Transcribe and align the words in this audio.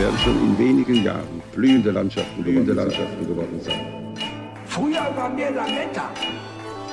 Werden 0.00 0.18
schon 0.24 0.38
in 0.46 0.58
wenigen 0.58 1.04
Jahren 1.04 1.42
blühende 1.52 1.90
Landschaften, 1.90 2.42
blühende 2.42 2.72
Landschaften 2.72 3.26
geworden 3.26 3.60
sein. 3.60 3.80
Früher 4.64 5.14
waren 5.14 5.36
wir 5.36 5.50
Lametta. 5.50 6.08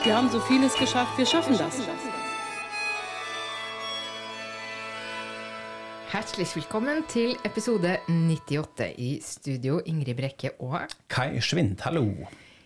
Wir 0.03 0.13
haben 0.17 0.29
so 0.29 0.41
vieles 0.41 0.75
geschafft, 0.75 1.17
wir 1.17 1.25
schaffen 1.25 1.57
das. 1.57 1.75
Hjertelig 6.11 6.55
velkommen 6.55 7.07
til 7.07 7.37
episode 7.43 7.99
98 8.07 8.91
i 8.97 9.21
studio 9.23 9.79
Ingrid 9.85 10.17
Brekke 10.17 10.51
og 10.59 10.91
Kai 11.07 11.39
Schwind, 11.39 11.79
hallo. 11.85 12.11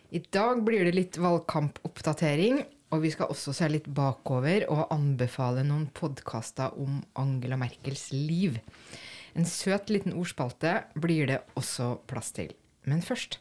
I 0.09 0.23
dag 0.33 0.65
blir 0.65 0.85
det 0.89 0.95
litt 0.95 1.21
valgkampoppdatering, 1.21 2.63
og 2.89 3.05
vi 3.05 3.13
skal 3.13 3.29
også 3.29 3.53
se 3.53 3.69
litt 3.69 3.93
bakover 3.93 4.65
og 4.73 4.87
anbefale 4.89 5.61
noen 5.63 5.91
podkaster 5.93 6.73
om 6.81 7.03
Angela 7.13 7.61
Merkels 7.61 8.09
liv. 8.09 8.57
En 9.37 9.45
søt 9.47 9.89
liten 9.93 10.13
ordspalte 10.19 10.73
blir 10.99 11.29
det 11.31 11.39
også 11.59 11.93
plass 12.09 12.33
til. 12.35 12.51
Men 12.89 13.01
først, 13.05 13.39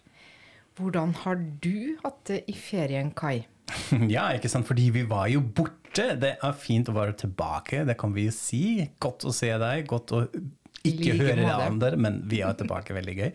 hvordan 0.78 1.14
har 1.24 1.40
du 1.64 1.96
hatt 2.04 2.20
det 2.30 2.42
i 2.50 2.54
ferien, 2.56 3.10
Kai? 3.16 3.46
Ja, 4.14 4.28
ikke 4.36 4.50
sant, 4.50 4.66
fordi 4.68 4.88
vi 4.94 5.02
var 5.10 5.28
jo 5.32 5.40
borte. 5.42 5.76
Det 6.22 6.36
er 6.38 6.54
fint 6.54 6.88
å 6.90 6.94
være 6.94 7.16
tilbake, 7.24 7.84
det 7.88 7.96
kan 7.98 8.12
vi 8.14 8.28
jo 8.28 8.34
si. 8.34 8.62
Godt 9.02 9.26
å 9.26 9.34
se 9.34 9.50
deg, 9.58 9.88
godt 9.90 10.14
å 10.14 10.24
ikke 10.80 11.10
like 11.12 11.16
høre 11.26 11.42
det 11.44 11.54
andre, 11.60 11.96
men 12.00 12.20
vi 12.30 12.38
er 12.46 12.54
tilbake, 12.56 12.94
veldig 12.96 13.14
gøy. 13.18 13.32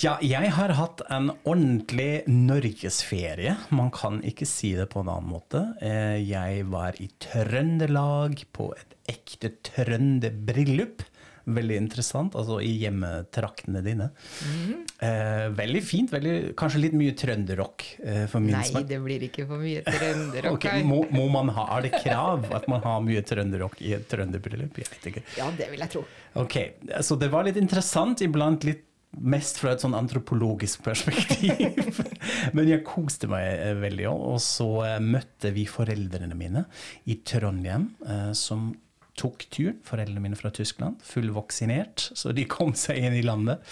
Ja, 0.00 0.14
jeg 0.24 0.48
har 0.56 0.72
hatt 0.78 1.02
en 1.12 1.26
ordentlig 1.44 2.22
norgesferie. 2.30 3.52
Man 3.74 3.90
kan 3.92 4.22
ikke 4.24 4.46
si 4.48 4.70
det 4.78 4.86
på 4.94 5.02
en 5.02 5.10
annen 5.12 5.28
måte. 5.34 5.60
Eh, 5.84 6.22
Jeg 6.24 6.64
var 6.72 6.96
i 7.04 7.10
Trøndelag 7.20 8.46
på 8.56 8.70
et 8.78 8.96
ekte 9.12 9.50
trønderbryllup. 9.68 11.04
Veldig 11.44 11.76
interessant, 11.76 12.36
altså 12.40 12.56
i 12.64 12.70
hjemmetraktene 12.80 13.82
dine. 13.84 14.10
Mhm. 14.44 14.78
Eh, 15.04 15.48
veldig 15.58 15.82
fint, 15.84 16.12
veldig, 16.14 16.54
kanskje 16.56 16.80
litt 16.80 16.94
mye 16.96 17.12
trønderrock 17.18 17.84
eh, 18.00 18.24
for 18.30 18.40
min 18.40 18.54
Nei, 18.56 18.62
smak. 18.70 18.86
det 18.88 19.00
blir 19.04 19.26
ikke 19.26 19.44
for 19.50 19.60
mye 19.60 19.82
trønderrock. 19.84 20.60
Kai. 20.64 20.78
må, 20.88 21.02
må 21.12 21.26
man 21.34 21.52
ha, 21.52 21.66
Er 21.76 21.88
det 21.88 22.00
krav 22.04 22.48
at 22.54 22.68
man 22.70 22.80
har 22.86 23.04
mye 23.04 23.20
trønderrock 23.26 23.76
i 23.84 23.92
et 23.98 24.08
trønderbryllup? 24.08 24.80
Jeg 24.80 24.90
vet 24.94 25.10
ikke. 25.12 25.24
Ja, 25.36 25.50
det 25.58 25.68
vil 25.72 25.84
jeg 25.84 25.92
tro. 25.92 26.06
Ok, 26.40 26.58
så 27.04 27.18
det 27.20 27.28
var 27.34 27.44
litt 27.44 27.60
interessant, 27.60 28.24
iblant 28.24 28.64
litt 28.64 28.86
mest 29.20 29.60
fra 29.62 29.74
et 29.74 29.82
sånn 29.84 29.94
antropologisk 29.94 30.82
perspektiv. 30.86 32.00
Men 32.56 32.70
jeg 32.70 32.84
koste 32.86 33.28
meg 33.30 33.46
eh, 33.52 33.74
veldig 33.78 34.08
òg. 34.10 34.24
Og 34.34 34.40
så 34.42 34.68
eh, 34.88 34.96
møtte 35.02 35.52
vi 35.54 35.66
foreldrene 35.70 36.34
mine 36.38 36.64
i 37.10 37.18
Trondheim, 37.26 37.90
eh, 38.08 38.32
som 38.38 38.72
tok 39.18 39.46
turen. 39.52 39.78
Foreldrene 39.86 40.22
mine 40.22 40.38
fra 40.38 40.52
Tyskland, 40.54 41.02
fullvaksinert, 41.04 42.10
så 42.18 42.34
de 42.36 42.46
kom 42.50 42.74
seg 42.78 43.00
inn 43.00 43.16
i 43.18 43.24
landet. 43.26 43.62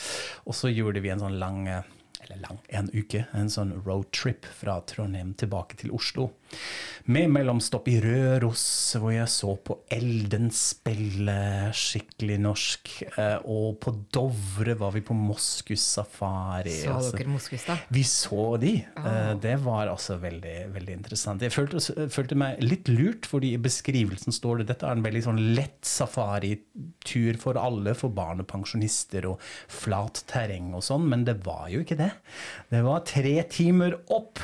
Og 0.47 0.57
så 0.57 0.73
gjorde 0.73 1.03
vi 1.05 1.13
en 1.15 1.23
sånn 1.23 1.41
lang 1.43 1.67
eh, 1.71 1.89
lang, 2.41 2.59
en 2.69 2.89
uke, 2.95 3.27
en 3.37 3.51
sånn 3.53 3.75
roadtrip 3.85 4.47
fra 4.47 4.81
Trondheim 4.89 5.35
tilbake 5.39 5.77
til 5.81 5.93
Oslo. 5.97 6.31
Med 7.09 7.31
mellomstopp 7.33 7.87
i 7.89 7.97
Røros, 8.03 8.63
hvor 9.01 9.11
jeg 9.15 9.27
så 9.33 9.55
på 9.65 9.79
Elden 9.91 10.51
spille 10.55 11.71
skikkelig 11.75 12.37
norsk. 12.45 12.91
eh, 13.17 13.39
Og 13.49 13.79
på 13.81 13.95
Dovre 14.13 14.75
var 14.79 14.93
vi 14.93 15.01
på 15.01 15.17
Moskus 15.17 15.81
safari. 15.81 16.75
Så 16.85 16.93
altså. 16.93 17.17
dere 17.17 17.33
Moskus, 17.33 17.65
da? 17.67 17.79
Vi 17.89 18.05
så 18.07 18.57
de. 18.61 18.75
Ah. 18.97 19.33
Det 19.35 19.57
var 19.65 19.89
altså 19.89 20.19
veldig, 20.21 20.73
veldig 20.75 20.93
interessant. 20.93 21.43
Jeg 21.43 21.55
følte, 21.55 21.81
følte 22.13 22.39
meg 22.39 22.61
litt 22.63 22.89
lurt, 22.93 23.27
fordi 23.27 23.55
i 23.57 23.63
beskrivelsen 23.63 24.33
står 24.37 24.61
det 24.63 24.69
dette 24.75 24.87
er 24.87 24.99
en 24.99 25.07
veldig 25.07 25.25
sånn 25.25 25.41
lett 25.57 25.81
safaritur 25.89 27.41
for 27.41 27.59
alle, 27.61 27.97
for 27.99 28.13
barn 28.15 28.45
og 28.45 28.51
pensjonister 28.53 29.27
og 29.33 29.41
flat 29.73 30.23
terreng 30.31 30.73
og 30.77 30.85
sånn, 30.87 31.09
men 31.09 31.25
det 31.27 31.41
var 31.47 31.67
jo 31.73 31.83
ikke 31.83 31.99
det. 31.99 32.13
Det 32.73 32.81
var 32.85 33.03
tre 33.09 33.35
timer 33.53 33.97
opp, 34.15 34.41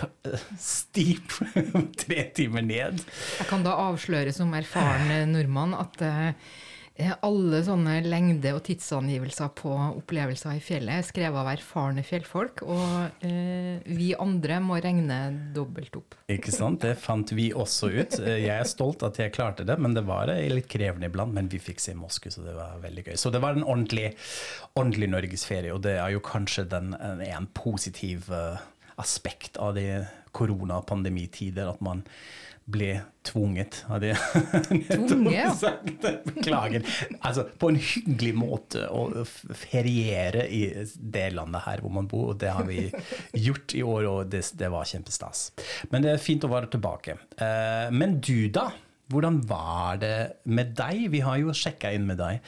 stip, 0.60 1.32
tre 2.02 2.24
timer 2.36 2.66
ned. 2.66 3.02
Jeg 3.38 3.48
kan 3.50 3.64
da 3.64 3.76
avsløre 3.88 4.34
som 4.36 4.52
erfaren 4.58 5.32
nordmann 5.32 5.76
at 5.78 6.02
eh, 6.04 6.50
alle 7.22 7.60
sånne 7.62 8.00
lengde- 8.02 8.50
og 8.56 8.64
tidsangivelser 8.66 9.52
på 9.54 9.70
opplevelser 10.00 10.56
i 10.58 10.62
fjellet 10.62 10.98
er 10.98 11.06
skrevet 11.06 11.38
av 11.38 11.50
erfarne 11.52 12.02
fjellfolk, 12.06 12.64
og 12.66 13.24
eh, 13.26 13.78
vi 13.86 14.08
andre 14.18 14.58
må 14.64 14.80
regne 14.82 15.18
dobbelt 15.54 15.94
opp. 16.00 16.16
Ikke 16.32 16.54
sant? 16.54 16.82
Det 16.82 16.96
fant 16.98 17.30
vi 17.38 17.52
også 17.54 17.92
ut. 17.92 18.18
Eh, 18.18 18.40
Jeg 18.48 18.54
er 18.56 18.66
stolt 18.68 19.04
at 19.06 19.20
jeg 19.22 19.34
klarte 19.36 19.66
det, 19.68 19.78
men 19.78 19.94
det 19.94 20.02
var 20.08 20.32
eh, 20.32 20.48
litt 20.50 20.66
krevende 20.70 21.06
iblant. 21.06 21.34
Men 21.34 21.50
vi 21.52 21.60
fikk 21.62 21.82
se 21.82 21.94
Moskva, 21.98 22.32
så 22.34 22.42
det 22.42 22.56
var 22.58 22.80
veldig 22.82 23.06
gøy. 23.10 23.14
Så 23.20 23.30
det 23.34 23.42
var 23.44 23.54
en 23.54 23.66
ordentlig, 23.66 24.10
ordentlig 24.74 25.10
norgesferie, 25.14 25.74
og 25.74 25.84
det 25.86 25.98
er 26.02 26.16
jo 26.16 26.24
kanskje 26.24 26.66
den, 26.72 26.94
en, 26.98 27.48
positiv 27.54 28.26
eh, 28.34 28.58
aspekt 28.98 29.56
av 29.62 29.76
det 29.78 30.08
koronapandemitider, 30.34 31.70
at 31.70 31.80
man 31.84 32.02
ble 32.68 32.90
tvunget 33.24 33.82
av 33.88 34.00
det. 34.02 34.14
Tvunget. 35.08 35.64
Beklager. 36.24 36.84
Altså, 37.20 37.46
på 37.60 37.70
en 37.72 37.78
hyggelig 37.80 38.34
måte 38.36 38.84
å 38.92 39.24
feriere 39.26 40.46
i 40.52 40.62
det 40.96 41.28
landet 41.36 41.64
her 41.64 41.82
hvor 41.84 41.94
man 41.96 42.08
bor, 42.10 42.32
og 42.32 42.42
det 42.42 42.52
har 42.56 42.68
vi 42.68 42.88
gjort 43.46 43.76
i 43.76 43.84
år, 43.84 44.10
og 44.10 44.32
det, 44.32 44.44
det 44.60 44.72
var 44.72 44.88
kjempestas. 44.88 45.48
Men 45.92 46.04
det 46.04 46.14
er 46.14 46.22
fint 46.22 46.44
å 46.44 46.52
være 46.52 46.72
tilbake. 46.76 47.18
Eh, 47.36 47.88
men 47.94 48.18
du, 48.20 48.50
da? 48.52 48.68
Hvordan 49.08 49.40
var 49.48 50.00
det 50.02 50.16
med 50.44 50.74
deg? 50.76 51.06
Vi 51.14 51.24
har 51.24 51.40
jo 51.40 51.56
sjekka 51.56 51.94
inn 51.96 52.04
med 52.08 52.20
deg 52.20 52.42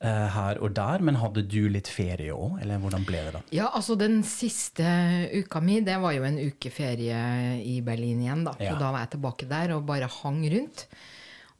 her 0.00 0.56
og 0.64 0.72
der, 0.72 1.02
men 1.04 1.18
hadde 1.20 1.42
du 1.44 1.66
litt 1.68 1.88
ferie 1.92 2.32
òg, 2.32 2.58
eller 2.62 2.80
hvordan 2.80 3.04
ble 3.04 3.20
det 3.26 3.32
da? 3.34 3.42
Ja, 3.52 3.66
altså 3.76 3.98
den 4.00 4.22
siste 4.24 4.86
uka 5.34 5.60
mi, 5.60 5.80
det 5.84 5.98
var 6.00 6.14
jo 6.16 6.24
en 6.24 6.38
uke 6.40 6.72
ferie 6.72 7.18
i 7.60 7.80
Berlin 7.84 8.22
igjen, 8.24 8.46
da. 8.48 8.54
Ja. 8.56 8.72
Så 8.72 8.80
da 8.80 8.94
var 8.94 9.04
jeg 9.04 9.12
tilbake 9.18 9.48
der 9.50 9.74
og 9.76 9.84
bare 9.90 10.08
hang 10.20 10.40
rundt. 10.54 10.86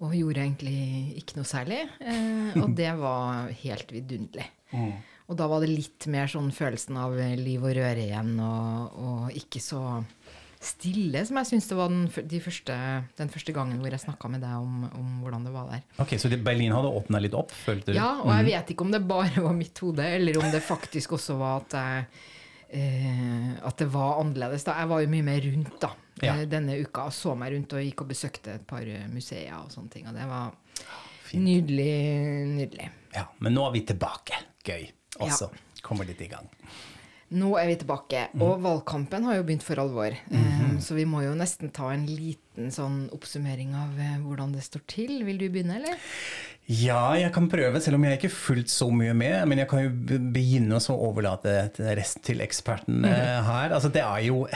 Og 0.01 0.17
gjorde 0.17 0.41
egentlig 0.41 1.19
ikke 1.21 1.37
noe 1.37 1.49
særlig. 1.49 1.83
Eh, 2.01 2.57
og 2.63 2.73
det 2.81 2.95
var 2.97 3.51
helt 3.61 3.93
vidunderlig. 3.93 4.49
Og 5.31 5.37
da 5.39 5.47
var 5.47 5.63
det 5.63 5.71
litt 5.71 6.09
mer 6.11 6.31
sånn 6.31 6.49
følelsen 6.55 6.97
av 6.99 7.13
liv 7.39 7.63
og 7.63 7.77
røre 7.77 8.03
igjen, 8.03 8.33
og, 8.43 8.97
og 8.99 9.37
ikke 9.39 9.61
så 9.63 9.83
stille 10.61 11.23
som 11.25 11.39
jeg 11.41 11.47
syns 11.49 11.69
det 11.71 11.77
var 11.79 11.89
den, 11.89 12.03
de 12.29 12.39
første, 12.45 12.75
den 13.17 13.31
første 13.33 13.53
gangen 13.57 13.79
hvor 13.81 13.91
jeg 13.95 14.03
snakka 14.03 14.29
med 14.29 14.43
deg 14.45 14.59
om, 14.61 14.83
om 14.93 15.07
hvordan 15.23 15.47
det 15.47 15.53
var 15.55 15.71
der. 15.73 15.85
Ok, 16.05 16.13
Så 16.21 16.29
Berlin 16.45 16.75
hadde 16.77 16.91
åpna 17.01 17.21
litt 17.25 17.35
opp, 17.39 17.51
følte 17.65 17.95
du? 17.95 17.97
Ja, 17.97 18.11
og 18.21 18.29
jeg 18.37 18.51
vet 18.51 18.75
ikke 18.75 18.85
om 18.85 18.93
det 18.93 19.01
bare 19.09 19.41
var 19.47 19.57
mitt 19.57 19.79
hode, 19.81 20.05
eller 20.05 20.37
om 20.43 20.51
det 20.53 20.61
faktisk 20.67 21.17
også 21.17 21.39
var 21.41 21.63
at 21.63 21.79
jeg 21.81 22.05
eh, 22.77 23.55
At 23.67 23.77
det 23.81 23.89
var 23.93 24.21
annerledes. 24.21 24.65
da. 24.69 24.77
Jeg 24.83 24.89
var 24.93 25.01
jo 25.03 25.09
mye 25.17 25.27
mer 25.27 25.41
rundt 25.49 25.81
da, 25.81 25.91
Ja. 26.23 26.35
eh, 26.37 26.45
denne 26.47 26.77
uka. 26.85 27.07
og 27.09 27.13
Så 27.13 27.35
meg 27.37 27.53
rundt 27.55 27.73
og 27.73 27.81
gikk 27.83 28.03
og 28.05 28.09
besøkte 28.13 28.55
et 28.55 28.67
par 28.67 28.83
eh, 28.85 29.09
museer 29.09 29.57
og 29.57 29.71
sånne 29.73 29.91
ting. 29.91 30.07
Og 30.07 30.15
det 30.15 30.29
var 30.29 30.53
Fint. 31.25 31.43
nydelig, 31.43 32.47
nydelig. 32.61 32.91
Ja, 33.15 33.25
Men 33.41 33.55
nå 33.55 33.67
er 33.67 33.73
vi 33.73 33.81
tilbake. 33.87 34.39
Gøy. 34.65 34.91
Også. 35.21 35.49
Kommer 35.83 36.05
litt 36.07 36.21
i 36.21 36.29
gang. 36.29 36.47
Nå 37.31 37.53
er 37.61 37.67
vi 37.71 37.77
tilbake, 37.77 38.29
Mhm. 38.35 38.43
og 38.43 38.61
valgkampen 38.65 39.23
har 39.25 39.37
jo 39.37 39.43
begynt 39.45 39.63
for 39.63 39.77
alvor. 39.77 40.11
Eh, 40.31 40.57
Så 40.81 40.95
vi 40.97 41.05
må 41.05 41.23
jo 41.23 41.35
nesten 41.35 41.71
ta 41.73 41.91
en 41.91 42.07
liten 42.07 42.71
sånn 42.73 43.11
oppsummering 43.13 43.75
av 43.77 43.99
eh, 44.01 44.17
hvordan 44.19 44.53
det 44.53 44.63
står 44.65 44.81
til. 44.89 45.25
Vil 45.25 45.37
du 45.39 45.49
begynne, 45.51 45.77
eller? 45.77 45.95
Ja, 46.67 47.13
jeg 47.15 47.33
kan 47.35 47.49
prøve, 47.51 47.81
selv 47.83 47.97
om 47.97 48.05
jeg 48.05 48.19
ikke 48.19 48.31
har 48.31 48.55
fulgt 48.55 48.69
så 48.71 48.91
mye 48.91 49.13
med. 49.15 49.47
Men 49.49 49.59
jeg 49.59 49.69
kan 49.69 49.83
jo 49.83 49.91
begynne 50.33 50.79
å 50.79 50.97
overlate 50.97 51.71
resten 51.97 52.23
til 52.23 52.39
eksperten 52.41 53.05
eh, 53.05 53.43
her. 53.43 53.71
Altså, 53.75 53.93
det 53.93 54.03
er 54.03 54.21
jo 54.27 54.47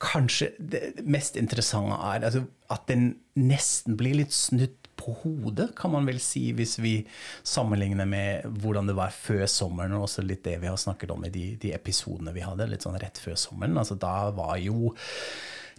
kanskje 0.00 0.50
det 0.58 1.06
mest 1.06 1.36
interessante 1.36 1.92
er 2.00 2.24
altså, 2.26 2.46
at 2.70 2.86
den 2.90 3.14
nesten 3.36 3.96
blir 3.96 4.14
litt 4.16 4.32
snudd 4.32 4.79
på 5.00 5.14
hodet, 5.22 5.70
kan 5.78 5.94
man 5.94 6.08
vel 6.08 6.20
si, 6.22 6.50
hvis 6.56 6.78
vi 6.82 6.94
sammenligner 7.46 8.08
med 8.08 8.60
hvordan 8.62 8.90
det 8.90 8.98
var 8.98 9.14
før 9.14 9.46
sommeren, 9.50 9.96
og 9.96 10.08
også 10.08 10.26
litt 10.26 10.44
det 10.46 10.58
vi 10.62 10.70
har 10.70 10.80
snakket 10.80 11.14
om 11.14 11.24
i 11.26 11.32
de, 11.32 11.46
de 11.60 11.72
episodene 11.76 12.34
vi 12.36 12.44
hadde, 12.44 12.68
litt 12.70 12.84
sånn 12.86 13.00
rett 13.00 13.20
før 13.20 13.38
sommeren. 13.40 13.78
Altså, 13.80 13.96
da 14.00 14.30
var 14.36 14.58
jo 14.60 14.92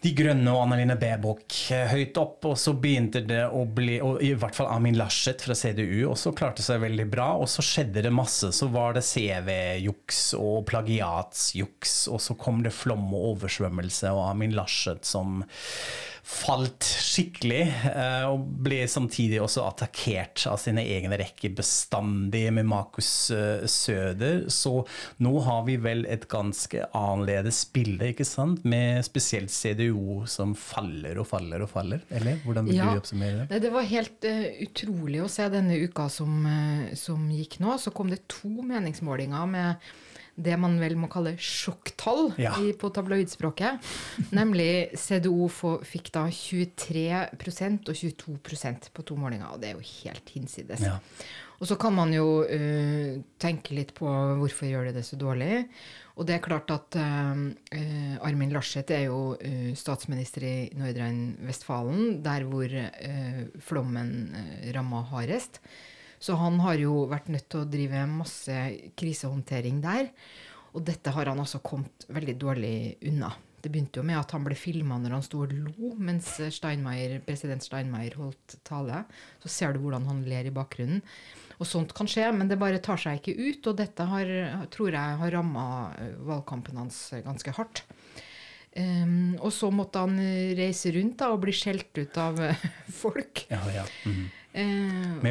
De 0.02 0.10
Grønne 0.18 0.50
og 0.50 0.64
Annalene 0.64 0.96
Baerbock 0.98 1.54
eh, 1.76 1.86
høyt 1.92 2.18
opp, 2.18 2.48
og 2.50 2.56
så 2.58 2.74
begynte 2.74 3.22
det 3.22 3.44
å 3.54 3.68
bli 3.70 4.00
og 4.02 4.18
I 4.26 4.32
hvert 4.34 4.58
fall 4.58 4.72
Amin 4.74 4.98
Laschet 4.98 5.44
fra 5.46 5.54
CDU 5.54 6.08
også 6.10 6.34
klarte 6.38 6.66
seg 6.66 6.82
veldig 6.82 7.06
bra, 7.12 7.28
og 7.38 7.46
så 7.52 7.62
skjedde 7.66 8.02
det 8.08 8.14
masse. 8.14 8.50
Så 8.58 8.72
var 8.74 8.98
det 8.98 9.06
CV-juks 9.06 10.32
og 10.42 10.66
plagiatsjuks, 10.72 12.00
og 12.10 12.24
så 12.26 12.38
kom 12.42 12.64
det 12.66 12.74
flom 12.74 13.06
og 13.14 13.36
oversvømmelse, 13.36 14.10
og 14.10 14.26
Amin 14.32 14.58
Laschet 14.58 15.06
som 15.06 15.44
falt 16.24 16.86
skikkelig, 16.86 17.62
eh, 17.92 18.24
og 18.30 18.44
ble 18.64 18.82
samtidig 18.90 19.40
også 19.42 19.64
attakkert 19.68 20.44
av 20.52 20.60
sine 20.62 20.84
egne 20.86 21.18
rekker 21.20 21.54
bestandig 21.58 22.44
med 22.54 22.68
Markus 22.70 23.10
eh, 23.36 23.66
Søder. 23.70 24.44
Så 24.54 24.74
nå 25.24 25.34
har 25.48 25.64
vi 25.68 25.78
vel 25.82 26.06
et 26.12 26.28
ganske 26.32 26.86
annerledes 26.98 27.64
bilde, 27.74 28.12
ikke 28.14 28.28
sant? 28.28 28.64
med 28.68 29.02
spesielt 29.06 29.52
CDO 29.52 30.22
som 30.30 30.54
faller 30.58 31.18
og 31.22 31.28
faller 31.32 31.66
og 31.66 31.72
faller. 31.74 32.04
Eller 32.14 32.40
hvordan 32.46 32.70
vil 32.70 32.78
Ja. 32.78 32.92
du 32.94 33.02
oppsummere 33.02 33.48
det? 33.50 33.62
Det 33.66 33.72
var 33.74 33.90
helt 33.90 34.28
uh, 34.30 34.46
utrolig 34.66 35.24
å 35.24 35.30
se 35.32 35.50
denne 35.52 35.78
uka 35.82 36.08
som, 36.10 36.46
uh, 36.46 36.94
som 36.96 37.26
gikk 37.34 37.60
nå. 37.64 37.76
Så 37.82 37.94
kom 37.96 38.10
det 38.14 38.22
to 38.32 38.50
meningsmålinger 38.62 39.50
med 39.50 39.92
det 40.36 40.58
man 40.60 40.78
vel 40.82 40.96
må 41.00 41.10
kalle 41.12 41.36
sjokktall 41.38 42.32
Ja. 42.42 42.56
i, 42.62 42.72
på 42.74 42.90
tabloidspråket. 42.94 43.92
Nemlig 44.40 44.98
CDO 44.98 45.50
fikk 45.86 46.12
da 46.16 46.26
23% 46.32 47.92
og 47.92 47.96
22% 47.96 48.92
på 48.94 49.08
to 49.08 49.18
målinger. 49.20 49.52
Og 49.52 49.62
det 49.62 49.72
er 49.72 49.80
jo 49.80 49.88
helt 50.02 50.36
hinsides. 50.36 50.86
Ja. 50.88 51.00
Og 51.62 51.70
så 51.70 51.78
kan 51.78 51.94
man 51.94 52.10
jo 52.10 52.42
uh, 52.42 53.20
tenke 53.42 53.76
litt 53.78 53.92
på 53.94 54.10
hvorfor 54.10 54.66
gjør 54.66 54.90
det 54.90 54.96
det 54.98 55.06
så 55.06 55.20
dårlig. 55.20 55.68
Og 56.18 56.26
det 56.28 56.36
er 56.36 56.44
klart 56.44 56.70
at 56.74 56.98
eh, 57.00 58.18
Armin 58.22 58.52
Larseth 58.54 58.92
er 58.94 59.06
jo 59.08 59.32
uh, 59.40 59.70
statsminister 59.80 60.44
i 60.46 60.56
Nordrhein-Vestfalen, 60.78 62.20
der 62.26 62.44
hvor 62.50 62.68
uh, 62.68 63.40
flommen 63.64 64.12
uh, 64.36 64.68
ramma 64.76 65.06
hardest. 65.14 65.62
Så 66.22 66.38
han 66.38 66.60
har 66.62 66.78
jo 66.78 67.06
vært 67.10 67.32
nødt 67.34 67.48
til 67.50 67.64
å 67.64 67.70
drive 67.70 68.06
masse 68.10 68.58
krisehåndtering 69.00 69.82
der. 69.82 70.12
Og 70.72 70.84
dette 70.88 71.12
har 71.12 71.32
han 71.32 71.42
altså 71.42 71.60
kommet 71.66 72.06
veldig 72.14 72.36
dårlig 72.40 72.76
unna. 73.10 73.32
Det 73.62 73.70
begynte 73.70 74.00
jo 74.00 74.06
med 74.06 74.18
at 74.18 74.32
han 74.34 74.46
ble 74.46 74.56
filma 74.58 74.98
når 74.98 75.16
han 75.18 75.26
sto 75.26 75.44
og 75.46 75.52
lo 75.54 75.92
mens 76.02 76.30
Steinmeier, 76.54 77.20
president 77.26 77.66
Steinmeier 77.66 78.16
holdt 78.18 78.58
tale. 78.66 79.04
Så 79.44 79.52
ser 79.54 79.74
du 79.74 79.82
hvordan 79.84 80.08
han 80.10 80.24
ler 80.30 80.50
i 80.50 80.54
bakgrunnen. 80.54 81.04
Og 81.62 81.70
sånt 81.70 81.94
kan 81.98 82.10
skje, 82.10 82.32
men 82.34 82.50
det 82.50 82.58
bare 82.62 82.82
tar 82.82 83.02
seg 83.02 83.20
ikke 83.20 83.38
ut. 83.38 83.70
Og 83.70 83.78
dette 83.78 84.08
har, 84.14 84.34
tror 84.74 84.98
jeg 84.98 85.22
har 85.22 85.36
ramma 85.38 85.66
valgkampen 86.26 86.82
hans 86.82 87.04
ganske 87.26 87.54
hardt. 87.58 87.84
Um, 88.72 89.36
og 89.44 89.50
så 89.52 89.68
måtte 89.74 90.00
han 90.00 90.16
reise 90.56 90.94
rundt 90.96 91.18
da, 91.20 91.34
og 91.34 91.42
bli 91.44 91.54
skjelt 91.54 91.98
ut 91.98 92.22
av 92.22 92.40
folk. 93.02 93.46
Ja, 93.52 93.62
ja. 93.82 93.88
Mm 94.06 94.30
Eh, 94.30 94.41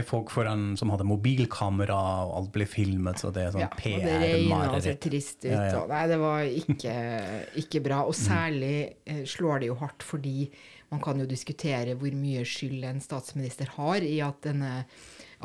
Med 0.00 0.08
folk 0.08 0.32
foran 0.32 0.72
som 0.80 0.92
hadde 0.94 1.04
mobilkamera, 1.04 2.00
og 2.24 2.34
alt 2.38 2.52
ble 2.54 2.66
filmet, 2.68 3.20
så 3.20 3.28
det 3.34 3.46
er 3.46 3.54
sånn 3.54 3.64
ja, 3.66 3.70
og 3.70 4.04
det 4.06 4.18
regna 4.22 4.80
ser 4.80 5.00
trist 5.02 5.44
ut. 5.44 5.50
Ja, 5.52 5.62
ja. 5.68 5.86
Nei, 5.90 6.02
det 6.08 6.20
var 6.22 6.44
ikke, 6.48 6.94
ikke 7.60 7.82
bra. 7.84 8.02
Og 8.08 8.16
særlig 8.16 8.74
eh, 9.04 9.24
slår 9.28 9.60
det 9.60 9.68
jo 9.70 9.76
hardt 9.82 10.06
fordi 10.06 10.48
man 10.90 11.02
kan 11.04 11.20
jo 11.20 11.26
diskutere 11.28 11.94
hvor 11.98 12.14
mye 12.16 12.46
skyld 12.48 12.86
en 12.88 13.02
statsminister 13.04 13.68
har 13.76 14.02
i 14.02 14.16
at 14.24 14.40
denne 14.48 14.72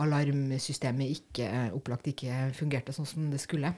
alarmsystemet 0.02 1.20
ikke, 1.20 1.50
opplagt 1.76 2.10
ikke 2.12 2.48
fungerte 2.58 2.96
sånn 2.96 3.10
som 3.10 3.28
det 3.32 3.42
skulle. 3.44 3.76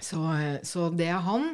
Så, 0.00 0.18
eh, 0.34 0.56
så 0.66 0.88
det 0.90 1.12
er 1.12 1.22
han. 1.28 1.52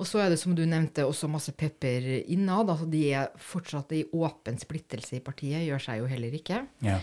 Og 0.00 0.08
så 0.08 0.22
er 0.22 0.30
det, 0.32 0.38
som 0.40 0.54
du 0.56 0.62
nevnte, 0.64 1.04
også 1.04 1.28
masse 1.28 1.52
pepper 1.52 2.06
innad. 2.32 2.70
Altså 2.72 2.88
de 2.88 3.02
er 3.12 3.28
fortsatt 3.36 3.92
i 3.92 4.06
åpen 4.16 4.56
splittelse 4.60 5.18
i 5.18 5.24
partiet, 5.24 5.66
gjør 5.66 5.82
seg 5.84 6.00
jo 6.00 6.08
heller 6.08 6.36
ikke. 6.40 6.62
Ja. 6.86 7.00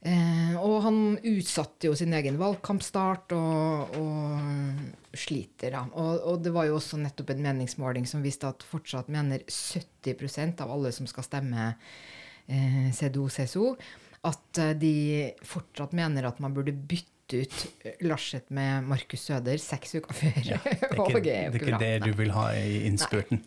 Eh, 0.00 0.54
og 0.56 0.78
han 0.86 1.00
utsatte 1.28 1.90
jo 1.90 1.96
sin 1.98 2.14
egen 2.16 2.38
valgkampstart 2.40 3.34
og, 3.36 3.98
og 4.00 5.16
sliter, 5.16 5.74
da. 5.74 5.82
Og, 5.92 6.22
og 6.24 6.44
det 6.44 6.54
var 6.54 6.70
jo 6.70 6.78
også 6.78 7.00
nettopp 7.02 7.34
en 7.34 7.42
meningsmåling 7.44 8.08
som 8.08 8.24
viste 8.24 8.48
at 8.48 8.64
fortsatt 8.64 9.10
mener 9.12 9.44
70% 9.44 10.64
av 10.64 10.72
alle 10.72 10.94
som 10.96 11.08
skal 11.10 11.26
stemme 11.26 11.68
eh, 12.48 12.88
CDO-CSO, 12.96 13.74
at 14.30 14.62
eh, 14.64 14.72
de 14.80 14.94
fortsatt 15.44 15.92
mener 15.96 16.30
at 16.30 16.40
man 16.40 16.56
burde 16.56 16.72
bytte 16.72 17.19
ut 17.34 17.94
Larset 18.06 18.50
med 18.54 18.84
Markus 18.90 19.22
Søder 19.28 19.60
seks 19.62 19.94
uker 19.98 20.16
før 20.16 20.38
Det 20.44 20.56
er 20.56 21.00
ikke, 21.00 21.20
det 21.22 21.34
er 21.36 21.56
ikke 21.60 21.80
det 21.80 21.92
du 22.04 22.10
vil 22.18 22.32
ha 22.34 22.48
i 22.58 22.82
innspurten. 22.88 23.40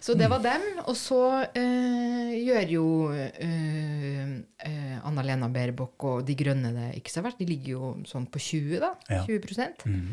Så 0.00 0.14
det 0.18 0.28
var 0.30 0.42
dem. 0.44 0.64
Og 0.86 0.96
så 0.98 1.20
eh, 1.56 2.32
gjør 2.46 2.72
jo 2.76 2.86
eh, 3.14 4.32
eh, 4.68 4.96
Anna-Lena 5.06 5.48
Baerbock 5.52 6.06
og 6.08 6.24
De 6.26 6.36
Grønne 6.38 6.72
det 6.76 6.88
ikke 7.00 7.14
så 7.14 7.24
verst. 7.26 7.40
De 7.40 7.48
ligger 7.48 7.72
jo 7.76 7.92
sånn 8.08 8.26
på 8.30 8.42
20, 8.42 8.80
da. 8.82 8.94
Ja. 9.10 9.22
20 9.26 9.46
Mhm. 9.86 10.08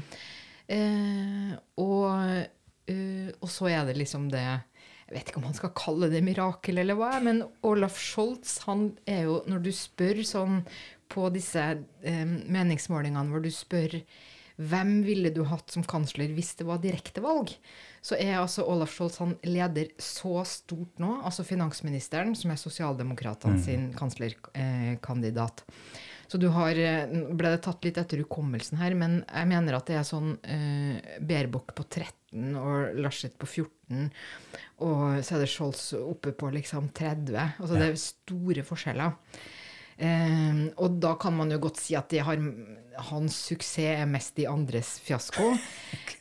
uh, 0.73 1.55
og, 1.81 2.45
uh, 2.89 3.29
og 3.41 3.49
så 3.51 3.67
er 3.71 3.85
det 3.89 3.97
liksom 3.99 4.29
det 4.31 4.43
Jeg 4.43 5.17
vet 5.17 5.29
ikke 5.29 5.41
om 5.41 5.47
han 5.49 5.57
skal 5.57 5.73
kalle 5.75 6.07
det 6.09 6.21
mirakel 6.23 6.79
eller 6.79 6.95
hva, 6.97 7.09
men 7.21 7.41
Olaf 7.67 7.97
Scholz, 7.99 8.61
han 8.67 8.93
er 9.05 9.25
jo 9.27 9.41
Når 9.49 9.63
du 9.65 9.71
spør 9.75 10.21
sånn 10.25 10.61
på 11.11 11.27
disse 11.33 11.63
eh, 12.03 12.23
meningsmålingene 12.25 13.29
hvor 13.31 13.43
du 13.43 13.51
spør 13.53 13.99
hvem 14.61 14.99
ville 15.01 15.31
du 15.33 15.41
hatt 15.49 15.73
som 15.73 15.85
kansler 15.85 16.29
hvis 16.35 16.53
det 16.59 16.67
var 16.67 16.81
direktevalg? 16.83 17.55
Så 18.05 18.17
er 18.21 18.37
altså 18.37 18.65
Olaf 18.69 18.93
Scholz 18.93 19.17
han 19.21 19.33
leder 19.47 19.89
så 19.97 20.43
stort 20.45 21.01
nå, 21.01 21.15
altså 21.25 21.45
finansministeren, 21.47 22.35
som 22.37 22.53
er 22.53 22.61
sosialdemokratene 22.61 23.61
sin 23.63 23.87
kanslerkandidat. 23.97 25.63
Så 26.27 26.39
du 26.41 26.47
har 26.53 26.77
eh, 26.79 27.09
ble 27.09 27.53
det 27.53 27.63
tatt 27.65 27.83
litt 27.85 27.97
etter 28.01 28.21
hukommelsen 28.23 28.79
her, 28.81 28.95
men 28.97 29.19
jeg 29.25 29.49
mener 29.49 29.77
at 29.77 29.89
det 29.89 29.97
er 29.99 30.07
sånn 30.07 30.35
eh, 30.41 31.17
Baerbock 31.21 31.73
på 31.77 31.85
13 31.85 32.55
og 32.57 33.01
Laschet 33.01 33.35
på 33.37 33.49
14, 33.49 34.07
og 34.85 35.03
så 35.21 35.35
er 35.35 35.43
det 35.43 35.49
Scholz 35.53 35.91
oppe 35.97 36.33
på 36.37 36.49
liksom 36.53 36.89
30. 36.93 37.37
Altså 37.37 37.77
det 37.77 37.89
er 37.89 38.01
store 38.01 38.65
forskjeller. 38.65 39.13
Eh, 39.97 40.63
og 40.77 40.99
da 40.99 41.13
kan 41.21 41.35
man 41.37 41.51
jo 41.53 41.59
godt 41.59 41.77
si 41.83 41.95
at 41.95 42.11
har, 42.25 42.39
hans 43.09 43.35
suksess 43.49 43.77
er 44.01 44.05
mest 44.09 44.35
de 44.39 44.47
andres 44.49 44.99
fiasko. 45.03 45.53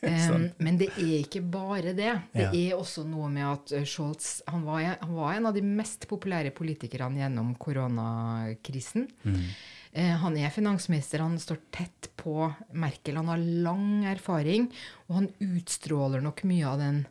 Eh, 0.03 0.33
men 0.59 0.75
det 0.75 0.89
er 0.99 1.21
ikke 1.21 1.39
bare 1.47 1.93
det. 1.95 2.09
Det 2.35 2.41
Ja. 2.41 2.49
er 2.51 2.73
også 2.75 3.05
noe 3.07 3.29
med 3.31 3.45
at 3.47 3.71
eh, 3.71 3.85
Scholz 3.87 4.41
han 4.51 4.65
var, 4.67 4.81
han 4.99 5.13
var 5.15 5.37
en 5.37 5.45
av 5.47 5.53
de 5.55 5.61
mest 5.63 6.09
populære 6.09 6.51
politikerne 6.51 7.21
gjennom 7.21 7.53
koronakrisen. 7.55 9.07
Eh, 9.93 10.11
han 10.19 10.35
er 10.37 10.49
finansminister, 10.51 11.21
han 11.23 11.37
står 11.39 11.61
tett 11.71 12.09
på 12.19 12.49
Merkel, 12.73 13.15
han 13.15 13.29
har 13.31 13.37
lang 13.63 14.03
erfaring, 14.11 14.67
og 15.07 15.15
han 15.21 15.29
utstråler 15.39 16.19
nok 16.25 16.43
mye 16.49 16.67
av 16.67 16.79
den 16.83 17.03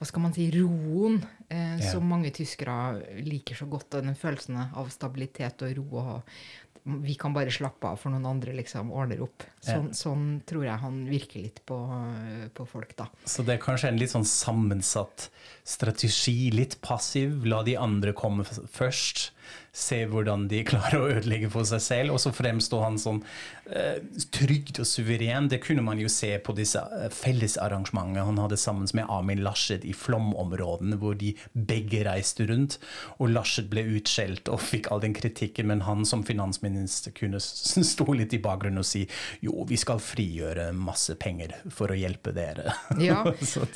hva 0.00 0.06
skal 0.08 0.22
man 0.24 0.32
si, 0.32 0.46
roen 0.54 1.20
eh, 1.52 1.76
Ja. 1.78 1.90
som 1.92 2.06
mange 2.08 2.30
tyskere 2.32 3.20
liker 3.20 3.54
så 3.58 3.68
godt. 3.68 3.90
Den 4.00 4.16
følelsen 4.16 4.56
av 4.72 4.88
stabilitet 4.88 5.60
og 5.66 5.76
ro. 5.76 5.86
og 6.00 6.22
Vi 7.04 7.14
kan 7.20 7.34
bare 7.36 7.52
slappe 7.52 7.84
av, 7.84 7.98
for 8.00 8.08
noen 8.10 8.24
andre 8.24 8.54
liksom 8.56 8.88
ordner 8.96 9.20
opp. 9.20 9.44
Sånn, 9.60 9.90
sånn 9.92 10.22
tror 10.48 10.64
jeg 10.64 10.78
han 10.80 11.02
virker 11.06 11.42
litt 11.44 11.60
på, 11.68 11.76
på 12.56 12.66
folk, 12.66 12.96
da. 12.96 13.10
Så 13.28 13.44
det 13.44 13.58
er 13.58 13.62
kanskje 13.62 13.90
en 13.92 13.98
litt 14.00 14.14
sånn 14.14 14.24
sammensatt 14.24 15.28
strategi, 15.68 16.50
litt 16.50 16.78
passiv. 16.80 17.44
La 17.44 17.60
de 17.62 17.76
andre 17.76 18.14
komme 18.16 18.44
først. 18.48 19.30
Se 19.72 20.02
hvordan 20.10 20.48
de 20.50 20.62
klarer 20.70 20.98
å 20.98 21.10
ødelegge 21.16 21.50
for 21.52 21.68
seg 21.68 21.82
selv. 21.84 22.16
Og 22.16 22.22
så 22.22 22.32
fremstår 22.34 22.84
han 22.86 22.98
som 23.00 23.22
eh, 23.70 24.00
trygg 24.34 24.74
og 24.78 24.88
suveren. 24.88 25.50
Det 25.50 25.62
kunne 25.64 25.84
man 25.86 26.00
jo 26.02 26.10
se 26.10 26.32
på 26.42 26.54
disse 26.58 26.80
eh, 26.80 27.08
fellesarrangementene 27.14 28.26
han 28.26 28.40
hadde 28.42 28.58
sammen 28.60 28.88
med 28.96 29.08
Amin 29.12 29.44
Laschet 29.44 29.84
i 29.86 29.94
flomområdene, 29.96 30.98
hvor 31.00 31.16
de 31.18 31.34
begge 31.52 32.04
reiste 32.08 32.46
rundt. 32.50 32.78
Og 33.18 33.32
Laschet 33.34 33.70
ble 33.70 33.84
utskjelt 33.96 34.50
og 34.50 34.62
fikk 34.62 34.90
all 34.90 35.02
den 35.04 35.14
kritikken, 35.16 35.70
men 35.70 35.84
han 35.86 36.04
som 36.08 36.24
finansminister 36.26 37.14
kunne 37.16 37.40
stå 37.40 38.06
litt 38.16 38.34
i 38.36 38.42
bakgrunnen 38.42 38.82
og 38.82 38.88
si 38.88 39.04
jo, 39.44 39.64
vi 39.68 39.78
skal 39.80 40.00
frigjøre 40.02 40.70
masse 40.76 41.14
penger 41.20 41.54
for 41.72 41.92
å 41.92 41.98
hjelpe 41.98 42.34
dere. 42.36 42.74
Ja. 43.00 43.22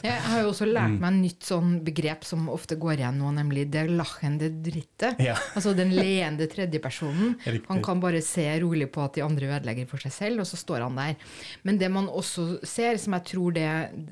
Jeg 0.05 0.21
har 0.21 0.43
jo 0.43 0.51
også 0.51 0.67
lært 0.69 0.99
meg 1.01 1.15
et 1.15 1.21
nytt 1.23 1.47
sånn 1.47 1.79
begrep 1.87 2.27
som 2.29 2.49
ofte 2.53 2.77
går 2.81 3.01
igjen 3.01 3.17
nå, 3.23 3.31
nemlig 3.39 3.65
det 3.73 3.87
lachende 3.89 4.51
dritte'. 4.65 5.15
Ja. 5.23 5.37
Altså 5.57 5.64
Altså 5.65 5.79
den 5.79 5.95
leende 5.97 6.45
tredjepersonen. 6.53 7.39
Han 7.71 7.81
kan 7.85 8.01
bare 8.03 8.21
se 8.25 8.45
rolig 8.61 8.91
på 8.93 9.01
at 9.01 9.17
de 9.17 9.23
andre 9.25 9.49
ødelegger 9.49 9.89
for 9.89 10.03
seg 10.03 10.13
selv, 10.13 10.43
og 10.43 10.49
så 10.49 10.59
står 10.61 10.85
han 10.85 10.99
der. 10.99 11.15
Men 11.65 11.79
det 11.81 11.89
man 11.93 12.11
også 12.13 12.59
ser, 12.69 12.99
som 13.01 13.17
jeg 13.17 13.25
tror 13.31 13.55
det, 13.57 13.69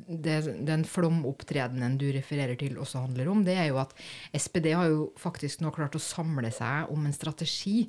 det 0.09 0.39
den 0.65 0.87
flomopptredenen 0.89 1.99
du 2.01 2.07
refererer 2.15 2.57
til 2.57 2.79
også 2.81 3.03
handler 3.05 3.29
om, 3.29 3.43
det 3.45 3.59
er 3.61 3.69
jo 3.69 3.83
at 3.83 3.93
SPD 4.33 4.71
har 4.73 4.89
jo 4.89 5.11
faktisk 5.21 5.61
nå 5.61 5.75
klart 5.77 5.99
å 5.99 6.03
samle 6.03 6.49
seg 6.55 6.89
om 6.93 7.05
en 7.05 7.13
strategi 7.13 7.85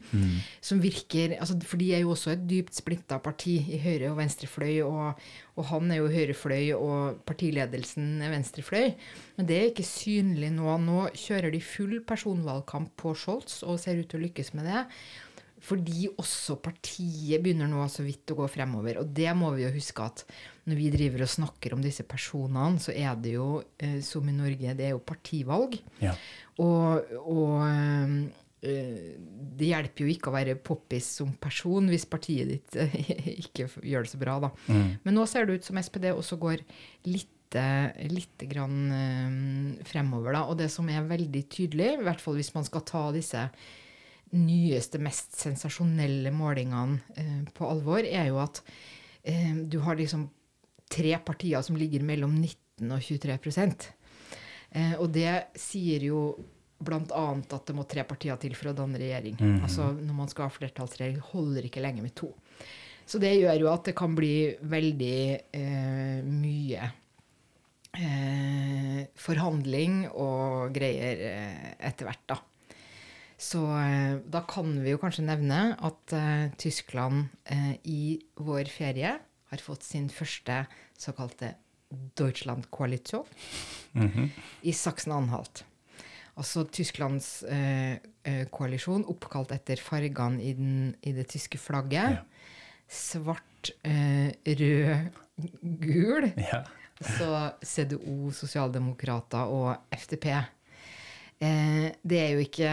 som 0.63 0.82
virker 0.84 1.38
altså, 1.39 1.55
For 1.63 1.79
de 1.79 1.93
er 1.96 2.03
jo 2.03 2.12
også 2.13 2.34
et 2.34 2.43
dypt 2.50 2.75
splitta 2.75 3.20
parti 3.24 3.55
i 3.72 3.79
høyre- 3.79 4.12
og 4.12 4.20
venstrefløy, 4.20 4.82
og, 4.84 5.24
og 5.55 5.70
han 5.72 5.91
er 5.93 6.01
jo 6.01 6.12
høyrefløy, 6.12 6.74
og 6.75 7.24
partiledelsen 7.29 8.20
er 8.25 8.34
venstrefløy. 8.34 8.91
Men 9.38 9.48
det 9.50 9.58
er 9.58 9.72
ikke 9.72 9.88
synlig 9.88 10.51
nå. 10.53 10.67
Nå 10.84 11.08
kjører 11.15 11.53
de 11.53 11.62
full 11.63 12.00
personvalgkamp 12.08 12.91
på 13.00 13.13
Scholz 13.17 13.52
og 13.67 13.79
ser 13.81 14.01
ut 14.01 14.10
til 14.10 14.22
å 14.22 14.25
lykkes 14.25 14.53
med 14.57 14.67
det. 14.69 14.83
Fordi 15.63 16.10
også 16.19 16.57
partiet 16.60 17.39
begynner 17.43 17.69
nå 17.72 17.86
så 17.91 18.03
vidt 18.03 18.33
å 18.33 18.38
gå 18.41 18.50
fremover. 18.51 19.00
Og 19.00 19.12
det 19.15 19.29
må 19.38 19.53
vi 19.55 19.63
jo 19.63 19.72
huske 19.72 20.03
at 20.03 20.25
når 20.67 20.79
vi 20.79 20.89
driver 20.91 21.24
og 21.24 21.31
snakker 21.31 21.75
om 21.75 21.83
disse 21.83 22.03
personene, 22.07 22.81
så 22.83 22.91
er 22.91 23.15
det 23.19 23.38
jo, 23.38 23.48
eh, 23.79 24.01
som 24.03 24.27
i 24.27 24.36
Norge, 24.36 24.75
det 24.75 24.89
er 24.89 24.95
jo 24.95 25.03
partivalg. 25.07 25.77
Ja. 26.03 26.17
Og, 26.63 27.13
og 27.22 27.63
eh, 27.63 28.17
det 28.63 29.69
hjelper 29.69 30.05
jo 30.05 30.12
ikke 30.12 30.31
å 30.31 30.36
være 30.36 30.60
poppis 30.63 31.07
som 31.19 31.31
person 31.39 31.88
hvis 31.91 32.05
partiet 32.07 32.51
ditt 32.51 32.77
ikke 33.43 33.67
gjør 33.83 34.05
det 34.05 34.12
så 34.13 34.19
bra, 34.22 34.38
da. 34.43 34.51
Men 35.03 35.17
nå 35.17 35.25
ser 35.27 35.48
det 35.48 35.60
ut 35.60 35.67
som 35.67 35.79
SPD 35.79 36.12
også 36.13 36.39
går 36.43 36.63
litt 37.07 37.33
litt 38.10 38.43
grann 38.50 38.79
eh, 38.91 39.86
fremover, 39.88 40.33
da. 40.33 40.43
Og 40.50 40.57
det 40.60 40.69
som 40.74 40.89
er 40.89 41.05
veldig 41.10 41.43
tydelig, 41.51 41.93
i 41.98 42.05
hvert 42.07 42.22
fall 42.24 42.38
hvis 42.39 42.53
man 42.55 42.65
skal 42.67 42.86
ta 42.88 43.03
disse 43.15 43.48
nyeste, 44.33 45.01
mest 45.03 45.38
sensasjonelle 45.38 46.31
målingene 46.33 47.00
eh, 47.19 47.41
på 47.53 47.67
alvor, 47.69 48.01
er 48.05 48.31
jo 48.31 48.39
at 48.43 48.63
eh, 49.22 49.53
du 49.53 49.79
har 49.86 50.00
liksom 50.00 50.27
tre 50.93 51.17
partier 51.25 51.62
som 51.65 51.77
ligger 51.77 52.05
mellom 52.05 52.33
19 52.39 52.91
og 52.93 53.01
23 53.01 53.38
eh, 54.74 54.95
Og 55.00 55.07
det 55.13 55.29
sier 55.60 56.10
jo 56.10 56.25
bl.a. 56.83 57.25
at 57.39 57.67
det 57.69 57.75
må 57.77 57.86
tre 57.88 58.03
partier 58.07 58.39
til 58.41 58.55
for 58.60 58.72
å 58.72 58.75
danne 58.75 59.00
regjering. 59.00 59.38
Altså 59.63 59.93
Når 59.95 60.17
man 60.17 60.31
skal 60.31 60.50
ha 60.50 60.55
flertallsregjering, 60.57 61.22
holder 61.31 61.69
ikke 61.69 61.83
lenge 61.83 62.03
med 62.03 62.15
to. 62.17 62.33
Så 63.05 63.19
det 63.19 63.33
gjør 63.36 63.65
jo 63.65 63.69
at 63.72 63.88
det 63.88 63.95
kan 63.95 64.15
bli 64.15 64.36
veldig 64.60 65.22
eh, 65.55 66.19
mye 66.27 66.89
eh, 67.97 69.03
forhandling 69.19 70.07
og 70.12 70.73
greier 70.75 71.23
eh, 71.29 71.69
etter 71.89 72.09
hvert, 72.09 72.23
da. 72.29 72.39
Så 73.43 73.59
eh, 73.75 74.21
da 74.31 74.43
kan 74.47 74.71
vi 74.83 74.93
jo 74.93 75.01
kanskje 75.01 75.25
nevne 75.27 75.75
at 75.83 76.13
eh, 76.15 76.47
Tyskland 76.62 77.27
eh, 77.51 77.75
i 77.89 78.17
vår 78.39 78.71
ferie 78.71 79.17
har 79.53 79.62
fått 79.62 79.83
sin 79.85 80.07
første 80.09 80.63
såkalte 80.97 81.53
Deutschland-koalisjon 82.17 83.27
i 84.65 84.71
Saksen-Anhalt. 84.73 85.62
Altså 86.33 86.63
Tysklands 86.65 87.43
eh, 87.45 88.00
koalisjon, 88.50 89.03
oppkalt 89.12 89.51
etter 89.53 89.77
fargene 89.77 90.41
i, 90.41 90.55
den, 90.57 90.95
i 91.05 91.13
det 91.13 91.27
tyske 91.29 91.59
flagget. 91.62 92.23
Svart, 92.89 93.69
eh, 93.85 94.33
rød, 94.57 95.19
gul. 95.83 96.31
Ja. 96.41 96.63
Så 97.03 97.29
CDO, 97.65 98.31
Sosialdemokrater 98.36 99.51
og 99.51 99.74
FTP. 99.93 100.29
Eh, 101.43 101.89
det 102.03 102.22
er 102.22 102.31
jo 102.36 102.45
ikke 102.45 102.72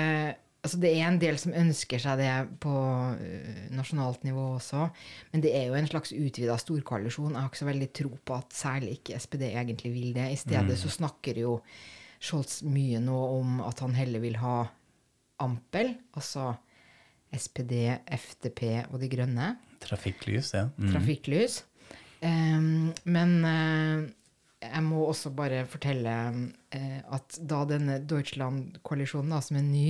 Altså 0.61 0.77
det 0.77 0.91
er 0.93 1.07
en 1.09 1.17
del 1.17 1.39
som 1.41 1.55
ønsker 1.57 2.03
seg 2.03 2.19
det 2.21 2.33
på 2.61 2.73
eh, 3.17 3.63
nasjonalt 3.73 4.27
nivå 4.29 4.43
også, 4.59 4.91
men 5.33 5.41
det 5.41 5.55
er 5.57 5.71
jo 5.71 5.79
en 5.79 5.89
slags 5.89 6.13
utvida 6.13 6.59
storkoalisjon. 6.61 7.33
Jeg 7.33 7.41
har 7.41 7.49
ikke 7.49 7.61
så 7.63 7.69
veldig 7.71 7.89
tro 7.97 8.11
på 8.29 8.37
at 8.37 8.53
særlig 8.53 8.99
ikke 8.99 9.17
SPD 9.25 9.47
egentlig 9.49 9.95
vil 9.95 10.11
det. 10.19 10.27
I 10.35 10.37
stedet 10.37 10.77
så 10.77 10.93
snakker 10.93 11.41
jo 11.41 11.55
Scholz 12.21 12.59
mye 12.69 13.01
nå 13.01 13.23
om 13.39 13.63
at 13.65 13.81
han 13.81 13.97
heller 13.97 14.21
vil 14.21 14.37
ha 14.43 14.59
Ampel, 15.41 15.95
altså 16.13 16.51
SPD, 17.33 17.97
FDP 18.05 18.63
og 18.91 19.01
De 19.01 19.09
grønne 19.09 19.55
Trafikklys, 19.81 20.53
ja. 20.53 20.67
Mm. 20.77 20.91
trafikklys. 20.93 21.63
Um, 22.21 22.91
men 23.09 23.31
eh, 23.49 24.11
jeg 24.61 24.83
må 24.85 25.07
også 25.09 25.31
bare 25.33 25.63
fortelle 25.69 26.15
eh, 26.77 26.99
at 27.09 27.39
da 27.49 27.63
denne 27.69 27.97
Deutschland-koalisjonen, 28.05 29.33
som 29.41 29.57
er 29.57 29.65
ny 29.65 29.87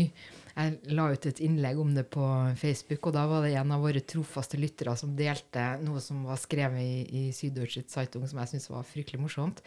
Jeg 0.55 0.93
la 0.95 1.07
ut 1.11 1.27
et 1.27 1.41
innlegg 1.43 1.79
om 1.81 1.91
det 1.95 2.05
på 2.13 2.25
Facebook, 2.59 3.07
og 3.09 3.15
da 3.17 3.25
var 3.31 3.47
det 3.47 3.55
en 3.57 3.73
av 3.75 3.83
våre 3.83 4.03
trofaste 4.03 4.59
lyttere 4.61 4.95
som 4.99 5.17
delte 5.17 5.65
noe 5.83 6.03
som 6.05 6.23
var 6.27 6.39
skrevet 6.43 6.83
i, 6.83 7.03
i 7.07 7.23
Süddeutsche 7.35 7.83
Zeitung, 7.89 8.27
som 8.29 8.43
jeg 8.43 8.53
syntes 8.53 8.71
var 8.71 8.87
fryktelig 8.87 9.23
morsomt. 9.23 9.63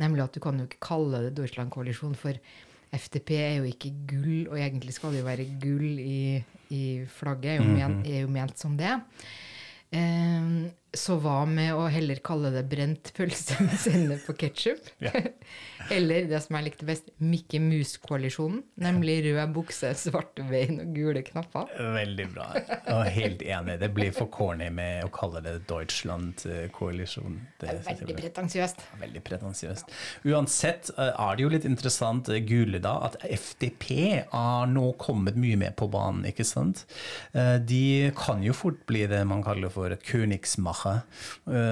Nemlig 0.00 0.24
at 0.24 0.34
du 0.34 0.40
kan 0.42 0.58
jo 0.58 0.66
ikke 0.66 0.82
kalle 0.88 1.24
det 1.26 1.34
Deutschland-koalisjon, 1.36 2.14
for 2.18 2.38
FDP 2.92 3.34
er 3.38 3.54
jo 3.60 3.68
ikke 3.68 3.92
gull, 4.08 4.48
og 4.50 4.58
egentlig 4.58 4.94
skal 4.96 5.12
det 5.12 5.22
jo 5.22 5.28
være 5.28 5.48
gull 5.62 6.00
i, 6.00 6.22
i 6.72 6.82
flagget, 7.08 7.54
er 7.54 7.60
jo, 7.60 7.68
men, 7.68 8.00
er 8.06 8.24
jo 8.24 8.32
ment 8.32 8.62
som 8.62 8.78
det. 8.78 8.94
Ehm, 9.92 10.70
så 10.94 11.16
hva 11.22 11.42
med 11.48 11.72
å 11.72 11.86
heller 11.88 12.18
kalle 12.24 12.50
det 12.52 12.66
brent 12.68 13.12
pølse 13.16 13.56
med 13.64 13.78
sennep 13.80 14.26
og 14.28 14.36
ketsjup? 14.42 14.90
Eller 15.90 16.26
det 16.30 16.38
som 16.44 16.56
jeg 16.58 16.66
likte 16.68 16.86
best, 16.86 17.08
Mickey 17.18 17.58
Mus-koalisjonen. 17.62 18.60
Nemlig 18.82 19.16
rød 19.26 19.54
bukse, 19.56 19.90
svarte 19.98 20.44
bein 20.46 20.78
og 20.84 20.92
gule 20.94 21.22
knapper. 21.26 21.72
Veldig 21.96 22.26
bra. 22.34 22.46
Er 22.92 23.10
helt 23.16 23.42
enig. 23.42 23.78
Det 23.80 23.88
blir 23.96 24.12
for 24.14 24.30
corny 24.32 24.68
med 24.74 25.06
å 25.06 25.10
kalle 25.14 25.42
det 25.44 25.56
Deutschland-koalisjon. 25.70 27.40
Det 27.60 27.70
er 27.72 27.80
Veldig 27.88 28.16
pretensiøst. 28.20 28.84
Veldig 29.00 29.22
pretensiøst. 29.26 29.90
Uansett 30.28 30.92
eh, 30.96 31.10
er 31.10 31.36
det 31.38 31.46
jo 31.46 31.50
litt 31.52 31.66
interessant, 31.68 32.30
eh, 32.30 32.42
Gule, 32.46 32.78
da, 32.82 32.94
at 33.08 33.18
FDP 33.26 33.90
har 34.30 34.70
nå 34.70 34.92
kommet 35.02 35.38
mye 35.40 35.58
mer 35.60 35.74
på 35.78 35.88
banen, 35.92 36.24
ikke 36.30 36.46
sant? 36.46 36.84
Eh, 37.34 37.56
De 37.58 38.12
kan 38.18 38.42
jo 38.44 38.54
fort 38.56 38.84
bli 38.88 39.06
det 39.10 39.22
man 39.28 39.42
kaller 39.44 39.72
for 39.72 39.96
Königsmacher, 40.82 41.02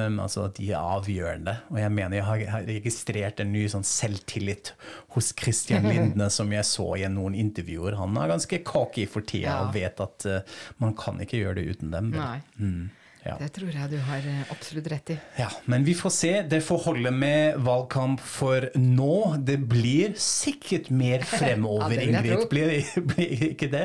um, 0.06 0.20
altså 0.20 0.44
at 0.46 0.56
de 0.58 0.70
er 0.72 0.78
avgjørende. 0.78 1.56
Og 1.70 1.78
jeg 1.80 1.92
mener 1.92 2.16
jeg 2.16 2.24
har 2.24 2.44
har 2.50 2.62
registrert 2.68 3.40
en 3.40 3.52
ny 3.52 3.66
sånn 3.68 3.84
selvtillit 3.84 4.72
hos 5.14 5.32
Christian 5.38 5.82
Lindne 5.90 6.30
som 6.30 6.50
jeg 6.52 6.64
så 6.64 6.86
i 6.96 7.06
noen 7.08 7.34
intervjuer. 7.34 7.96
Han 7.98 8.16
er 8.16 8.28
ganske 8.30 8.62
cocky 8.64 9.06
for 9.10 9.22
tida 9.22 9.40
Ja. 9.50 9.58
og 9.66 9.74
vet 9.74 10.00
at 10.00 10.26
uh, 10.26 10.40
man 10.78 10.94
kan 10.94 11.20
ikke 11.20 11.40
gjøre 11.42 11.54
det 11.60 11.76
uten 11.76 11.90
dem. 11.94 12.10
Nei. 12.14 12.40
Mm, 12.58 12.90
ja. 13.24 13.34
Det 13.36 13.50
tror 13.52 13.68
jeg 13.74 13.90
du 13.92 13.98
har 14.00 14.24
eh, 14.24 14.44
absolutt 14.52 14.86
rett 14.88 15.10
i. 15.12 15.16
Ja, 15.36 15.48
men 15.68 15.84
vi 15.84 15.92
får 15.96 16.12
se. 16.14 16.30
Det 16.48 16.62
får 16.64 16.78
holde 16.86 17.10
med 17.12 17.58
valgkamp 17.66 18.22
for 18.24 18.64
nå. 18.80 19.16
Det 19.44 19.58
blir 19.68 20.14
sikkert 20.20 20.88
mer 20.94 21.24
fremover, 21.34 21.98
Ja, 21.98 22.06
Ingrid. 22.08 22.46
Blir, 22.50 22.72
blir 23.12 23.44
ikke 23.50 23.68
det? 23.72 23.84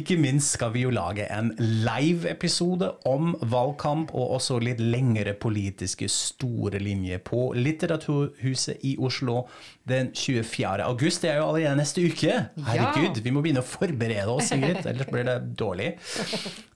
Ikke 0.00 0.16
minst 0.20 0.56
skal 0.56 0.72
vi 0.72 0.86
jo 0.86 0.94
lage 0.94 1.26
en 1.28 1.52
live-episode 1.60 2.88
om 3.10 3.34
valgkamp 3.52 4.14
og 4.16 4.36
også 4.38 4.56
litt 4.64 4.80
lengre 4.80 5.34
politiske 5.36 6.08
store 6.10 6.80
linjer 6.80 7.20
på 7.24 7.50
Litteraturhuset 7.58 8.80
i 8.88 8.94
Oslo 9.00 9.44
den 9.90 10.12
24. 10.14 10.80
august. 10.86 11.22
Det 11.24 11.34
er 11.34 11.40
jo 11.42 11.50
allerede 11.50 11.76
neste 11.82 12.04
uke. 12.06 12.38
Herregud, 12.70 13.20
vi 13.20 13.34
må 13.34 13.44
begynne 13.44 13.60
å 13.64 13.66
forberede 13.66 14.30
oss, 14.32 14.52
Ingrid, 14.56 14.80
ellers 14.86 15.10
blir 15.12 15.28
det 15.28 15.38
dårlig. 15.60 15.92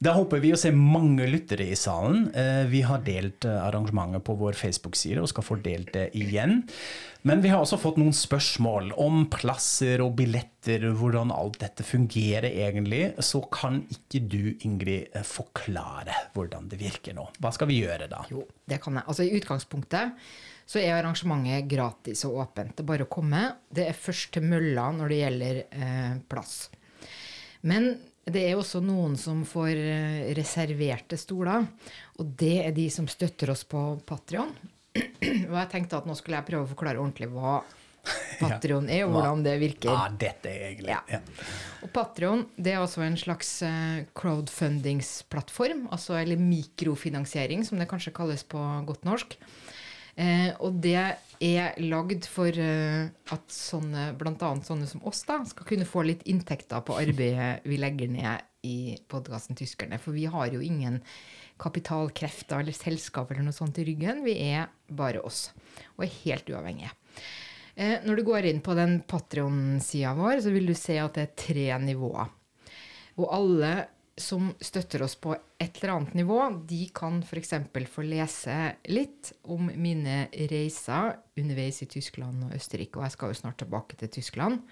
Da 0.05 0.13
håper 0.13 0.43
vi 0.43 0.51
å 0.53 0.59
se 0.61 0.69
mange 0.75 1.25
lyttere 1.31 1.65
i 1.73 1.77
salen. 1.79 1.94
Eh, 2.35 2.67
Vi 2.71 2.83
har 2.87 3.03
delt 3.07 3.45
eh, 3.49 3.59
arrangementet 3.67 4.25
på 4.27 4.37
vår 4.41 4.57
Facebook-side 4.59 5.23
og 5.23 5.31
skal 5.31 5.47
få 5.47 5.57
delt 5.63 5.93
det 5.95 6.09
igjen. 6.19 6.63
Men 7.25 7.41
vi 7.41 7.49
har 7.53 7.63
også 7.63 7.79
fått 7.81 7.97
noen 8.01 8.13
spørsmål 8.13 8.91
om 9.01 9.25
plasser 9.33 10.03
og 10.05 10.15
billetter, 10.19 10.85
hvordan 10.99 11.33
alt 11.33 11.61
dette 11.63 11.87
fungerer 11.87 12.51
egentlig. 12.51 13.15
Så 13.25 13.41
kan 13.53 13.83
ikke 13.93 14.21
du, 14.29 14.43
Ingrid, 14.69 15.11
eh, 15.15 15.25
forklare 15.25 16.17
hvordan 16.37 16.69
det 16.73 16.81
virker 16.83 17.17
nå. 17.17 17.29
Hva 17.41 17.53
skal 17.55 17.71
vi 17.71 17.81
gjøre 17.83 18.11
da? 18.13 18.25
Jo, 18.33 18.45
det 18.69 18.81
kan 18.85 19.01
jeg. 19.01 19.07
Altså 19.09 19.25
I 19.25 19.35
utgangspunktet 19.39 20.27
så 20.65 20.81
er 20.81 20.95
arrangementet 20.97 21.69
gratis 21.69 22.25
og 22.29 22.41
åpent. 22.47 22.73
Det 22.77 22.85
er 22.85 22.89
bare 22.89 23.05
å 23.09 23.13
komme. 23.13 23.45
Det 23.69 23.85
er 23.89 23.97
først 23.97 24.33
til 24.37 24.47
mølla 24.49 24.89
når 24.97 25.13
det 25.13 25.21
gjelder 25.21 25.63
eh, 25.69 26.19
plass. 26.33 26.57
Men 27.65 27.95
det 28.25 28.43
er 28.49 28.57
også 28.57 28.81
noen 28.81 29.19
som 29.21 29.43
får 29.49 29.73
eh, 29.77 30.33
reserverte 30.37 31.19
stoler, 31.21 31.67
og 32.17 32.35
det 32.41 32.57
er 32.65 32.77
de 32.77 32.87
som 32.93 33.09
støtter 33.11 33.53
oss 33.53 33.67
på 33.69 33.83
Patrion. 34.07 34.53
og 35.51 35.57
jeg 35.59 35.71
tenkte 35.73 35.99
at 35.99 36.07
nå 36.09 36.17
skulle 36.17 36.39
jeg 36.41 36.49
prøve 36.49 36.65
å 36.65 36.71
forklare 36.71 37.03
ordentlig 37.03 37.29
hva 37.35 37.59
Patrion 38.41 38.89
er, 38.93 39.05
og 39.07 39.15
hvordan 39.15 39.45
det 39.45 39.55
virker. 39.61 39.93
Ja, 39.93 40.09
dette 40.09 40.51
er 40.51 40.67
egentlig 40.71 40.97
Ja. 40.97 41.21
Og 41.85 41.93
Patreon 41.93 42.47
det 42.57 42.75
er 42.75 42.83
også 42.83 43.05
en 43.05 43.19
slags 43.21 43.51
eh, 43.67 44.05
crowdfundingsplattform, 44.17 45.87
altså, 45.93 46.17
eller 46.21 46.41
mikrofinansiering, 46.41 47.65
som 47.69 47.81
det 47.81 47.91
kanskje 47.91 48.15
kalles 48.17 48.45
på 48.49 48.61
godt 48.89 49.05
norsk. 49.09 49.37
Eh, 50.17 50.53
og 50.63 50.81
det 50.85 51.17
er 51.45 51.79
lagd 51.83 52.27
for 52.31 52.49
eh, 52.49 53.11
at 53.35 53.53
sånne, 53.53 54.13
annet 54.15 54.67
sånne 54.67 54.89
som 54.89 55.03
oss 55.09 55.25
da, 55.29 55.41
skal 55.49 55.69
kunne 55.69 55.89
få 55.89 56.05
litt 56.07 56.25
inntekter 56.31 56.85
på 56.87 56.97
arbeidet 57.01 57.65
vi 57.69 57.79
legger 57.81 58.13
ned 58.13 58.51
i 58.65 58.97
podkasten 59.11 59.59
Tyskerne. 59.59 59.99
For 60.01 60.17
vi 60.17 60.27
har 60.31 60.53
jo 60.55 60.63
ingen 60.65 61.01
kapitalkrefter 61.61 62.63
eller 62.63 62.77
selskap 62.77 63.31
eller 63.31 63.47
noe 63.47 63.57
sånt 63.57 63.79
i 63.79 63.87
ryggen. 63.87 64.25
Vi 64.27 64.37
er 64.51 64.71
bare 64.89 65.23
oss, 65.25 65.49
og 65.97 66.07
er 66.07 66.15
helt 66.23 66.49
uavhengige. 66.51 66.95
Eh, 67.75 67.99
når 68.07 68.21
du 68.21 68.27
går 68.31 68.49
inn 68.51 68.63
på 68.65 68.77
den 68.79 69.01
Patrion-sida 69.09 70.15
vår, 70.19 70.41
så 70.45 70.55
vil 70.55 70.71
du 70.71 70.75
se 70.79 70.99
at 71.03 71.19
det 71.19 71.27
er 71.27 71.37
tre 71.47 71.69
nivåer. 71.83 72.31
Og 73.19 73.31
alle 73.31 73.75
som 74.17 74.53
støtter 74.63 75.03
oss 75.03 75.17
på 75.19 75.35
et 75.35 75.81
eller 75.81 75.97
annet 75.97 76.15
nivå, 76.15 76.39
de 76.69 76.85
kan 76.95 77.19
f.eks. 77.25 77.55
få 77.91 78.05
lese 78.07 78.57
litt 78.87 79.33
om 79.51 79.71
mine 79.75 80.29
reiser 80.51 81.17
underveis 81.41 81.83
i 81.83 81.91
Tyskland 81.91 82.47
og 82.47 82.55
Østerrike. 82.55 83.01
Og 83.01 83.09
jeg 83.09 83.17
skal 83.17 83.33
jo 83.33 83.41
snart 83.41 83.59
tilbake 83.63 83.99
til 83.99 84.13
Tyskland. 84.21 84.63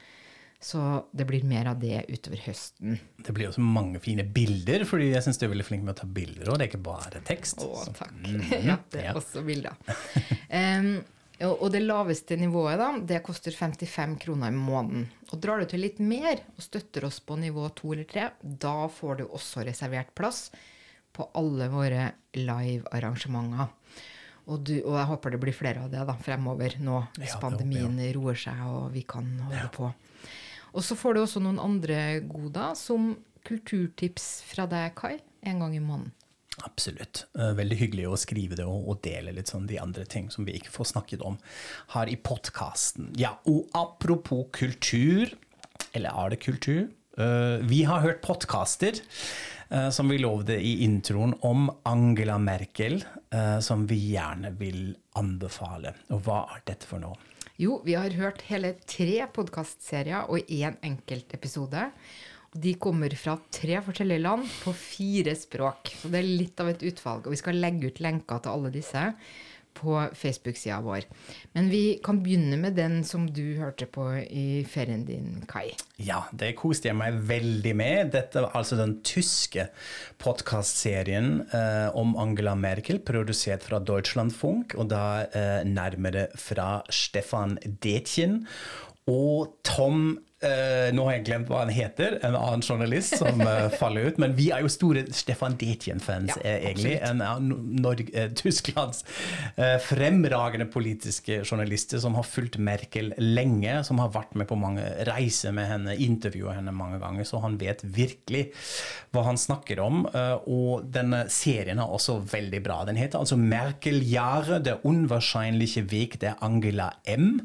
Så 0.62 0.78
det 1.10 1.26
blir 1.26 1.42
mer 1.42 1.72
av 1.72 1.80
det 1.82 2.04
utover 2.06 2.38
høsten. 2.44 3.00
Det 3.18 3.34
blir 3.34 3.48
også 3.48 3.64
mange 3.66 3.98
fine 4.02 4.22
bilder, 4.22 4.84
fordi 4.86 5.08
jeg 5.10 5.24
syns 5.24 5.40
du 5.40 5.48
er 5.48 5.50
veldig 5.56 5.66
flink 5.66 5.82
med 5.82 5.96
å 5.96 6.00
ta 6.04 6.06
bilder. 6.06 6.52
Og 6.52 6.60
det 6.60 6.68
er 6.68 6.70
ikke 6.70 6.84
bare 6.86 7.22
tekst. 7.26 7.64
Å, 7.66 7.82
takk. 7.88 7.98
takk. 7.98 8.12
-hmm. 8.22 8.66
ja, 8.70 8.76
det 8.94 9.00
er 9.00 9.08
ja. 9.10 9.16
også 9.18 9.42
bilder. 9.42 9.74
Em, 10.62 11.02
og 11.48 11.72
det 11.74 11.80
laveste 11.82 12.36
nivået, 12.38 12.78
da, 12.78 12.90
det 13.08 13.22
koster 13.26 13.54
55 13.56 14.18
kroner 14.22 14.52
i 14.52 14.56
måneden. 14.56 15.08
Og 15.32 15.40
drar 15.42 15.62
du 15.62 15.66
til 15.70 15.82
litt 15.82 15.98
mer 16.02 16.42
og 16.54 16.62
støtter 16.62 17.06
oss 17.08 17.18
på 17.24 17.38
nivå 17.40 17.66
2 17.78 17.94
eller 17.96 18.08
3, 18.10 18.26
da 18.62 18.76
får 18.92 19.22
du 19.22 19.24
også 19.26 19.64
reservert 19.66 20.12
plass 20.18 20.50
på 21.12 21.26
alle 21.38 21.68
våre 21.72 22.10
live-arrangementer. 22.38 23.72
Og, 24.42 24.62
du, 24.66 24.74
og 24.80 24.96
jeg 24.98 25.08
håper 25.10 25.34
det 25.34 25.42
blir 25.42 25.54
flere 25.54 25.84
av 25.84 25.90
det 25.92 26.02
da, 26.06 26.16
fremover, 26.18 26.78
nå 26.82 27.02
hvis 27.16 27.36
ja, 27.36 27.42
pandemien 27.42 27.98
roer 28.16 28.38
seg 28.38 28.62
og 28.66 28.88
vi 28.94 29.04
kan 29.06 29.28
holde 29.46 29.68
på. 29.74 29.90
Og 30.72 30.84
så 30.86 30.96
får 30.98 31.14
du 31.14 31.22
også 31.22 31.42
noen 31.44 31.60
andre 31.62 32.22
goder, 32.24 32.74
som 32.78 33.12
kulturtips 33.46 34.40
fra 34.48 34.66
deg, 34.70 34.94
Kai, 34.98 35.16
en 35.46 35.62
gang 35.62 35.76
i 35.76 35.82
måneden. 35.82 36.14
Absolutt. 36.60 37.26
Eh, 37.38 37.52
Veldig 37.56 37.78
hyggelig 37.80 38.08
å 38.10 38.18
skrive 38.20 38.58
det 38.58 38.66
og, 38.68 38.98
dele 39.04 39.32
litt 39.34 39.50
sånn 39.52 39.68
de 39.70 39.80
andre 39.80 40.04
ting 40.08 40.28
som 40.30 40.46
vi 40.48 40.58
ikke 40.58 40.72
får 40.74 40.92
snakket 40.92 41.24
om 41.26 41.38
her 41.94 42.10
i 42.12 42.18
podkasten. 42.20 43.12
Ja, 43.18 43.36
og 43.48 43.72
apropos 43.78 44.50
kultur, 44.54 45.32
eller 45.92 46.12
er 46.12 46.34
det 46.34 46.42
kultur? 46.44 46.84
Eh, 47.16 47.64
vi 47.68 47.82
har 47.88 48.04
hørt 48.04 48.22
podkaster, 48.24 49.00
eh, 49.70 49.88
som 49.90 50.12
vi 50.12 50.20
lovde 50.20 50.58
i 50.60 50.82
introen, 50.84 51.34
om 51.40 51.70
Angela 51.88 52.38
Merkel, 52.38 53.02
som 53.64 53.86
vi 53.88 53.96
gjerne 54.12 54.50
vil 54.58 54.90
anbefale. 55.16 55.94
Og 56.12 56.26
hva 56.26 56.42
er 56.52 56.60
dette 56.68 56.84
for 56.84 57.00
noe? 57.00 57.16
Jo, 57.56 57.78
vi 57.80 57.94
har 57.96 58.12
hørt 58.12 58.42
hele 58.50 58.74
tre 58.84 59.22
podkastserier 59.32 60.28
og 60.28 60.50
én 60.52 60.76
enkelt 60.84 61.32
episode. 61.32 61.86
De 62.52 62.74
kommer 62.76 63.14
fra 63.16 63.38
tre 63.54 63.78
forskjellige 63.84 64.24
land 64.24 64.44
på 64.64 64.74
fire 64.76 65.32
språk. 65.38 65.94
Så 66.02 66.10
det 66.12 66.20
er 66.20 66.28
litt 66.42 66.60
av 66.60 66.72
et 66.72 66.84
utvalg. 66.84 67.26
Og 67.26 67.36
vi 67.36 67.40
skal 67.40 67.60
legge 67.60 67.88
ut 67.88 68.02
lenker 68.04 68.42
til 68.44 68.52
alle 68.52 68.72
disse 68.74 69.06
på 69.72 69.96
Facebook-sida 70.14 70.80
vår. 70.84 71.06
Men 71.56 71.68
vi 71.72 71.98
kan 72.04 72.20
begynne 72.22 72.58
med 72.60 72.76
den 72.76 73.00
som 73.08 73.24
du 73.30 73.56
hørte 73.58 73.86
på 73.90 74.04
i 74.22 74.62
ferien 74.68 75.04
din, 75.08 75.42
Kai. 75.48 75.72
Ja, 76.02 76.22
det 76.36 76.52
koste 76.60 76.90
jeg 76.90 76.98
meg 76.98 77.20
veldig 77.28 77.74
med. 77.78 78.12
Dette 78.14 78.44
var 78.44 78.56
altså 78.58 78.78
den 78.80 78.98
tyske 79.06 79.68
podkastserien 80.22 81.46
eh, 81.48 81.88
om 81.98 82.16
Angela 82.20 82.54
Merkel, 82.58 83.00
produsert 83.04 83.64
fra 83.66 83.80
Deutschlandfunk, 83.82 84.76
og 84.76 84.90
da 84.92 85.04
eh, 85.30 85.62
nærmere 85.68 86.28
fra 86.38 86.82
Stefan 86.92 87.56
Detjen 87.82 88.42
og 89.10 89.56
Tom 89.66 90.20
eh, 90.46 90.90
nå 90.94 91.04
har 91.06 91.16
jeg 91.16 91.24
glemt 91.28 91.50
hva 91.50 91.62
han 91.62 91.72
heter, 91.72 92.18
en 92.26 92.36
annen 92.36 92.62
journalist 92.64 93.16
som 93.20 93.40
uh, 93.40 93.68
faller 93.80 94.10
ut. 94.10 94.18
Men 94.22 94.34
vi 94.36 94.50
er 94.54 94.64
jo 94.64 94.70
store 94.72 95.04
Stefan 95.14 95.56
Detjen-fans, 95.60 96.34
Ja, 96.36 96.42
eh, 96.44 96.66
egentlig. 96.70 96.96
En 97.02 97.22
av 97.24 97.40
eh, 98.02 98.28
Tysklands 98.38 99.04
fremragende 99.86 100.66
politiske 100.70 101.42
journalister 101.44 102.00
som 102.02 102.16
har 102.18 102.26
fulgt 102.26 102.58
Merkel 102.62 103.12
lenge, 103.20 103.78
som 103.86 104.00
har 104.02 104.12
vært 104.14 104.34
med 104.38 104.48
på 104.50 104.58
mange 104.58 104.84
reiser 105.08 105.54
med 105.54 105.68
henne, 105.70 105.96
intervjua 106.02 106.56
henne 106.56 106.74
mange 106.74 106.98
ganger, 107.02 107.26
så 107.28 107.40
han 107.44 107.58
vet 107.60 107.82
virkelig 107.84 108.48
hva 109.12 109.24
han 109.26 109.38
snakker 109.38 109.80
om. 109.82 110.04
og 110.48 110.86
denne 110.92 111.24
serien 111.32 111.80
er 111.82 111.92
også 111.92 112.18
veldig 112.32 112.62
bra. 112.64 112.78
Den 112.88 112.98
heter 113.00 113.20
altså 113.20 113.36
Merkel-Jahre, 113.36 114.60
der 114.64 114.84
unwahrscheinliche 114.88 115.84
Weg 115.92 116.18
der 116.22 116.40
Angela 116.44 116.90
M. 117.04 117.42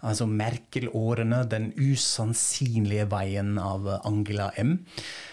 Altså 0.00 0.26
Merkel-årene, 0.26 1.44
den 1.50 1.70
usannsynlige 1.76 2.39
veien 3.10 3.58
av 3.58 3.88
Angela 4.04 4.50
M. 4.56 4.78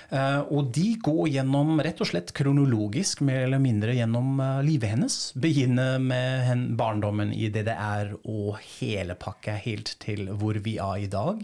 Eh, 0.10 0.40
og 0.56 0.70
de 0.76 0.94
går 1.04 1.28
gjennom 1.34 1.82
rett 1.84 2.00
og 2.00 2.08
slett 2.08 2.32
kronologisk, 2.36 3.22
mer 3.28 3.44
eller 3.44 3.60
mindre 3.60 3.96
gjennom 3.98 4.40
eh, 4.40 4.62
livet 4.68 4.94
hennes. 4.96 5.18
Begynner 5.36 6.00
med 6.00 6.78
barndommen 6.80 7.34
i 7.36 7.50
DDR 7.52 8.14
og 8.24 8.56
hele 8.80 9.18
pakka 9.20 9.58
helt 9.66 9.98
til 10.04 10.30
hvor 10.40 10.60
vi 10.64 10.78
er 10.80 11.04
i 11.04 11.12
dag. 11.12 11.44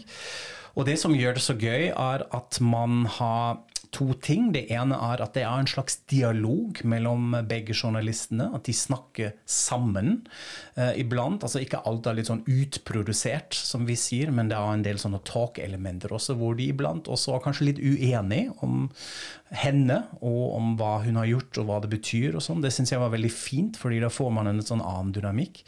Og 0.74 0.88
det 0.88 0.96
som 0.98 1.14
gjør 1.14 1.36
det 1.36 1.44
så 1.44 1.54
gøy, 1.54 1.90
er 1.92 2.24
at 2.34 2.58
man 2.64 3.04
har 3.18 3.60
to 3.94 4.10
ting. 4.24 4.50
Det 4.54 4.66
ene 4.74 4.98
er 4.98 5.22
at 5.24 5.36
det 5.36 5.44
er 5.46 5.62
en 5.62 5.70
slags 5.70 6.00
dialog 6.10 6.80
mellom 6.84 7.36
begge 7.48 7.76
journalistene. 7.76 8.50
At 8.56 8.66
de 8.68 8.74
snakker 8.76 9.34
sammen 9.48 10.24
eh, 10.76 10.98
iblant. 11.02 11.44
Altså 11.46 11.62
ikke 11.62 11.82
alt 11.88 12.08
er 12.10 12.18
litt 12.18 12.30
sånn 12.30 12.44
utprodusert, 12.50 13.54
som 13.54 13.86
vi 13.88 13.96
sier, 13.98 14.34
men 14.34 14.50
det 14.50 14.58
er 14.58 14.74
en 14.74 14.84
del 14.86 15.00
sånne 15.00 15.22
talk-elementer 15.28 16.14
også, 16.14 16.36
hvor 16.40 16.58
de 16.58 16.68
iblant 16.72 17.08
også 17.10 17.36
er 17.36 17.44
kanskje 17.46 17.70
litt 17.70 17.82
uenige 17.82 18.54
om 18.64 18.88
henne 19.54 20.00
og 20.24 20.54
om 20.56 20.72
hva 20.78 20.96
hun 21.04 21.18
har 21.20 21.28
gjort 21.28 21.60
og 21.60 21.68
hva 21.68 21.78
det 21.84 21.90
betyr 21.92 22.34
og 22.34 22.42
sånn. 22.44 22.62
Det 22.64 22.72
syns 22.74 22.92
jeg 22.92 23.02
var 23.02 23.12
veldig 23.12 23.30
fint, 23.32 23.78
fordi 23.78 24.00
da 24.02 24.10
får 24.12 24.32
man 24.34 24.50
en 24.50 24.62
sånn 24.64 24.82
annen 24.84 25.12
dynamikk. 25.14 25.62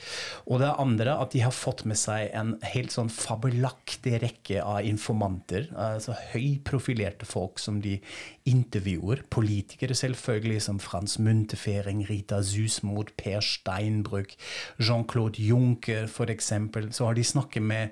Og 0.51 0.61
det 0.62 0.73
andre 0.83 1.17
at 1.23 1.35
de 1.35 1.45
har 1.45 1.55
fått 1.55 1.85
med 1.89 1.99
seg 2.01 2.33
en 2.37 2.57
helt 2.67 2.95
sånn 2.95 3.12
fabelaktig 3.12 4.17
rekke 4.25 4.65
av 4.65 4.87
informanter. 4.89 5.69
Altså 5.77 6.17
høyprofilerte 6.33 7.29
folk 7.29 7.62
som 7.62 7.81
de 7.85 7.99
intervjuer. 8.47 9.25
Politikere 9.31 9.95
selvfølgelig, 9.99 10.61
som 10.63 10.79
Frans 10.81 11.19
Muntefering, 11.19 12.05
Rita 12.11 12.39
Susmod, 12.47 13.11
Per 13.19 13.41
Steinbrück, 13.43 14.37
Jean-Claude 14.79 15.43
Juncker 15.43 16.07
f.eks. 16.07 16.53
Så 16.95 17.09
har 17.09 17.15
de 17.19 17.25
snakket 17.27 17.63
med 17.63 17.89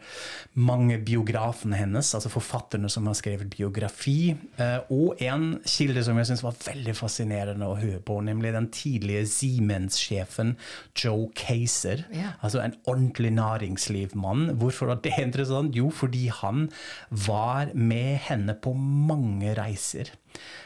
mange 0.55 0.99
biografene 1.03 1.77
hennes, 1.81 2.13
altså 2.15 2.31
forfatterne 2.31 2.89
som 2.93 3.07
har 3.11 3.19
skrevet 3.19 3.51
biografi. 3.57 4.35
eh, 4.59 4.79
Og 4.91 5.19
en 5.23 5.59
kilde 5.67 6.05
som 6.07 6.19
jeg 6.19 6.31
syns 6.31 6.45
var 6.47 6.55
veldig 6.65 6.95
fascinerende 6.97 7.67
å 7.67 7.79
høre 7.81 8.01
på, 8.05 8.21
nemlig 8.23 8.55
den 8.55 8.71
tidlige 8.75 9.27
Siemens-sjefen 9.31 10.55
Joe 10.95 11.29
Caser. 11.35 12.05
Ja. 12.15 12.35
Altså 12.43 12.63
en 12.63 12.77
ordentlig 12.87 13.33
næringslivmann. 13.35 14.55
Hvorfor 14.61 14.93
var 14.93 15.03
det 15.03 15.17
interessant? 15.19 15.75
Jo, 15.75 15.91
fordi 15.91 16.29
han 16.31 16.69
var 17.11 17.75
med 17.75 18.19
henne 18.29 18.55
på 18.55 18.75
mange 18.79 19.55
reiser. 19.59 20.14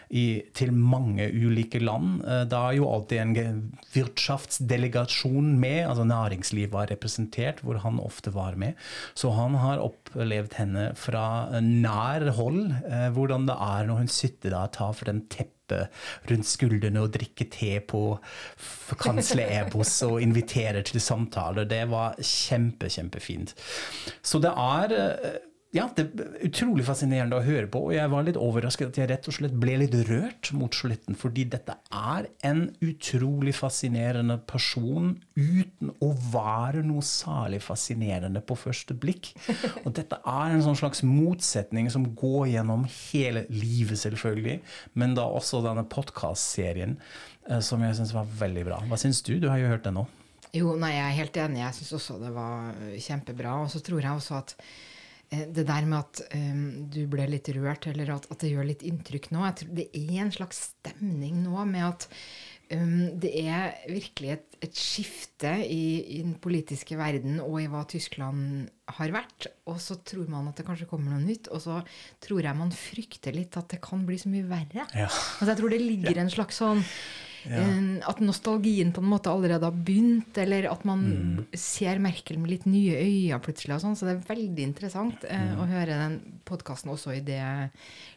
I, 0.08 0.40
til 0.56 0.70
mange 0.72 1.26
ulike 1.28 1.82
land. 1.82 2.22
Da 2.48 2.62
er 2.70 2.78
jo 2.78 2.87
alltid 2.88 3.18
en 3.20 3.58
wirtschaftsdelegasjon 3.92 5.50
med, 5.61 5.82
altså 5.84 6.06
næringslivet 6.08 6.72
var 6.72 6.88
representert, 6.88 7.61
hvor 7.61 7.80
han 7.82 8.00
ofte 8.00 8.32
var 8.34 8.56
med. 8.56 8.78
Så 9.12 9.34
han 9.37 9.58
har 9.61 9.82
opplevd 9.84 10.56
henne 10.61 10.88
fra 10.96 11.61
nær 11.61 12.30
hold, 12.38 12.64
eh, 12.88 13.08
hvordan 13.12 13.48
det 13.48 13.56
er 13.68 13.88
når 13.88 14.04
hun 14.04 14.11
sitter 14.12 14.54
der 14.54 14.64
og 14.64 14.74
tar 14.76 14.96
for 14.96 15.11
den 15.11 15.26
teppet 15.28 15.88
rundt 16.30 16.48
skuldrene 16.48 17.02
og 17.04 17.12
drikker 17.12 17.50
te 17.52 17.74
på 17.84 18.00
kansler 18.96 19.50
Ebos 19.58 19.98
og 20.06 20.22
inviterer 20.24 20.80
til 20.88 21.02
samtaler. 21.04 21.68
Det 21.68 21.82
var 21.90 22.16
kjempe, 22.24 22.88
kjempefint. 22.88 23.52
Så 24.24 24.40
det 24.40 24.54
er 24.56 24.96
eh, 24.96 25.37
ja, 25.76 25.85
det 25.92 26.07
er 26.16 26.46
utrolig 26.46 26.87
fascinerende 26.87 27.37
å 27.37 27.44
høre 27.44 27.68
på, 27.68 27.83
og 27.90 27.92
jeg 27.92 28.09
var 28.09 28.22
litt 28.24 28.38
overrasket 28.40 28.88
at 28.88 29.00
jeg 29.02 29.09
rett 29.11 29.26
og 29.28 29.35
slett 29.37 29.57
ble 29.61 29.74
litt 29.83 29.96
rørt 30.09 30.48
mot 30.57 30.72
slutten, 30.72 31.18
fordi 31.18 31.44
dette 31.52 31.74
er 31.92 32.31
en 32.48 32.62
utrolig 32.81 33.52
fascinerende 33.52 34.38
person 34.48 35.11
uten 35.37 35.92
å 36.00 36.11
være 36.33 36.87
noe 36.88 37.04
særlig 37.04 37.61
fascinerende 37.66 38.40
på 38.48 38.57
første 38.57 38.96
blikk. 38.96 39.35
Og 39.85 39.92
dette 40.00 40.16
er 40.16 40.57
en 40.57 40.64
sånn 40.64 40.81
slags 40.81 41.04
motsetning 41.04 41.92
som 41.92 42.09
går 42.16 42.54
gjennom 42.54 42.88
hele 43.12 43.44
livet, 43.52 44.00
selvfølgelig, 44.00 44.62
men 44.96 45.16
da 45.20 45.28
også 45.28 45.61
denne 45.68 45.85
podkastserien, 45.85 46.96
eh, 47.44 47.61
som 47.61 47.85
jeg 47.85 48.00
syns 48.00 48.16
var 48.16 48.37
veldig 48.40 48.68
bra. 48.72 48.81
Hva 48.88 48.96
syns 49.04 49.20
du? 49.26 49.35
Du 49.37 49.50
har 49.52 49.61
jo 49.61 49.68
hørt 49.68 49.85
den 49.85 50.00
nå. 50.00 50.09
Jo, 50.57 50.78
nei, 50.81 50.94
jeg 50.96 51.04
er 51.04 51.18
helt 51.20 51.42
enig. 51.44 51.66
Jeg 51.66 51.83
syns 51.83 51.96
også 51.98 52.22
det 52.22 52.33
var 52.33 52.70
kjempebra. 52.96 53.59
Og 53.66 53.74
så 53.74 53.85
tror 53.85 54.00
jeg 54.00 54.16
også 54.16 54.38
at 54.40 54.57
eh, 54.57 54.78
det 55.28 55.64
der 55.68 55.84
med 55.84 55.98
at 55.98 56.20
um, 56.32 56.88
du 56.88 57.02
ble 57.10 57.26
litt 57.28 57.50
rørt, 57.52 57.88
eller 57.90 58.14
at, 58.14 58.28
at 58.32 58.40
det 58.40 58.52
gjør 58.54 58.68
litt 58.70 58.84
inntrykk 58.86 59.28
nå 59.34 59.42
jeg 59.44 59.56
tror 59.60 59.74
Det 59.76 59.88
er 59.92 60.14
en 60.22 60.32
slags 60.32 60.62
stemning 60.70 61.42
nå 61.44 61.66
med 61.68 61.84
at 61.84 62.06
um, 62.72 63.18
det 63.20 63.34
er 63.42 63.76
virkelig 63.92 64.32
et, 64.38 64.58
et 64.64 64.80
skifte 64.80 65.52
i, 65.66 65.82
i 66.16 66.22
den 66.24 66.38
politiske 66.40 66.96
verden 66.96 67.42
og 67.44 67.60
i 67.60 67.68
hva 67.68 67.84
Tyskland 67.88 68.70
har 68.96 69.12
vært. 69.12 69.50
Og 69.68 69.76
så 69.84 69.98
tror 70.00 70.32
man 70.32 70.48
at 70.48 70.60
det 70.60 70.66
kanskje 70.68 70.88
kommer 70.88 71.12
noe 71.12 71.20
nytt, 71.20 71.52
og 71.52 71.60
så 71.60 71.82
tror 72.24 72.48
jeg 72.48 72.56
man 72.58 72.72
frykter 72.72 73.36
litt 73.36 73.60
at 73.60 73.68
det 73.74 73.82
kan 73.84 74.08
bli 74.08 74.16
så 74.20 74.32
mye 74.32 74.48
verre. 74.48 74.88
Ja. 74.96 75.08
Altså 75.12 75.52
jeg 75.52 75.60
tror 75.60 75.76
det 75.76 75.84
ligger 75.84 76.22
en 76.24 76.32
slags 76.32 76.62
sånn 76.64 76.86
en- 77.46 78.03
At 78.07 78.18
nostalgien 78.20 78.92
på 78.92 78.98
en 79.03 79.09
måte 79.11 79.31
allerede 79.31 79.62
har 79.64 79.72
begynt, 79.72 80.37
eller 80.38 80.70
at 80.70 80.85
man 80.85 80.98
Mm. 80.98 81.46
ser 81.55 81.98
Merkel 81.98 82.38
med 82.38 82.51
litt 82.51 82.66
nye 82.66 82.96
øyne 82.96 83.40
plutselig. 83.40 83.74
og 83.74 83.81
sånn, 83.83 83.96
Så 83.96 84.07
det 84.07 84.16
er 84.16 84.35
veldig 84.35 84.59
interessant 84.59 85.24
eh, 85.24 85.37
Mm. 85.38 85.59
å 85.61 85.66
høre 85.68 85.87
den 85.87 86.40
podkasten 86.44 86.90
også 86.90 87.16
i 87.16 87.20
det 87.20 87.70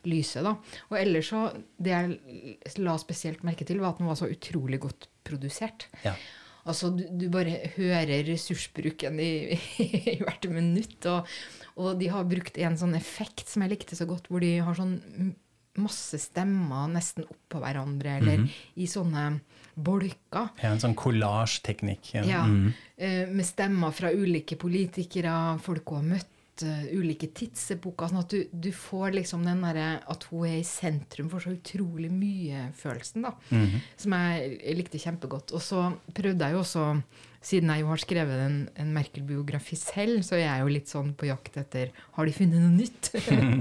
lyset. 0.06 0.44
da. 0.44 0.56
Og 0.92 0.98
ellers 0.98 1.30
så 1.30 1.54
Det 1.82 1.90
jeg 1.92 2.20
la 2.78 2.98
spesielt 2.98 3.42
merke 3.44 3.66
til, 3.66 3.80
var 3.80 3.90
at 3.90 3.98
den 3.98 4.08
var 4.08 4.16
så 4.16 4.30
utrolig 4.30 4.80
godt 4.80 5.08
produsert. 5.24 5.86
Ja. 6.04 6.14
Altså, 6.66 6.96
du, 6.96 7.04
du 7.18 7.28
bare 7.30 7.72
hører 7.76 8.24
ressursbruken 8.28 9.20
i, 9.20 9.60
i 10.14 10.18
hvert 10.22 10.48
minutt. 10.50 11.06
Og, 11.06 11.26
og 11.78 11.98
de 12.00 12.08
har 12.08 12.24
brukt 12.24 12.58
en 12.58 12.78
sånn 12.78 12.96
effekt 12.96 13.48
som 13.48 13.64
jeg 13.64 13.72
likte 13.72 13.96
så 13.98 14.06
godt, 14.06 14.28
hvor 14.30 14.40
de 14.42 14.58
har 14.60 14.74
sånn 14.76 15.34
masse 15.78 16.18
stemmer 16.20 16.88
nesten 16.92 17.24
oppå 17.24 17.62
hverandre, 17.64 18.18
eller 18.20 18.44
i 18.76 18.88
sånne 18.92 19.40
bolker. 19.76 20.50
Ja, 20.62 20.72
en 20.74 20.80
sånn 20.84 20.96
kollasjteknikk. 20.96 22.14
Ja, 22.14 22.44
Mm. 22.46 22.74
-hmm. 23.00 23.32
Med 23.32 23.46
stemmer 23.46 23.92
fra 23.92 24.12
ulike 24.12 24.56
politikere, 24.58 25.60
folk 25.60 25.90
hun 25.90 25.98
har 25.98 26.18
møtt, 26.18 26.64
eh, 26.64 26.84
ulike 26.94 27.28
tidsepoker. 27.34 28.08
Sånn 28.10 28.20
at 28.20 28.30
du, 28.30 28.46
du 28.54 28.72
får 28.72 29.14
liksom 29.14 29.44
den 29.46 29.62
derre 29.62 30.02
at 30.08 30.24
hun 30.30 30.46
er 30.46 30.60
i 30.60 30.64
sentrum 30.64 31.30
for 31.30 31.40
så 31.40 31.52
utrolig 31.58 32.12
mye 32.12 32.72
følelsen, 32.74 33.22
da. 33.24 33.32
Som 33.98 34.12
jeg 34.12 34.76
likte 34.76 35.00
kjempegodt. 35.00 35.52
Og 35.54 35.62
så 35.62 35.98
prøvde 36.14 36.40
jeg 36.46 36.54
jo 36.54 36.60
også, 36.60 37.04
siden 37.42 37.72
jeg 37.74 37.82
jo 37.82 37.90
har 37.90 38.02
skrevet 38.02 38.42
en, 38.44 38.58
en 38.78 38.90
Merkel-biografi 38.94 39.78
selv, 39.80 40.22
så 40.26 40.36
er 40.38 40.44
jeg 40.44 40.62
jo 40.62 40.74
litt 40.76 40.92
sånn 40.92 41.10
på 41.18 41.26
jakt 41.26 41.58
etter 41.58 41.90
Har 42.18 42.30
de 42.30 42.36
funnet 42.36 42.62
noe 42.62 42.76
nytt? 42.76 43.10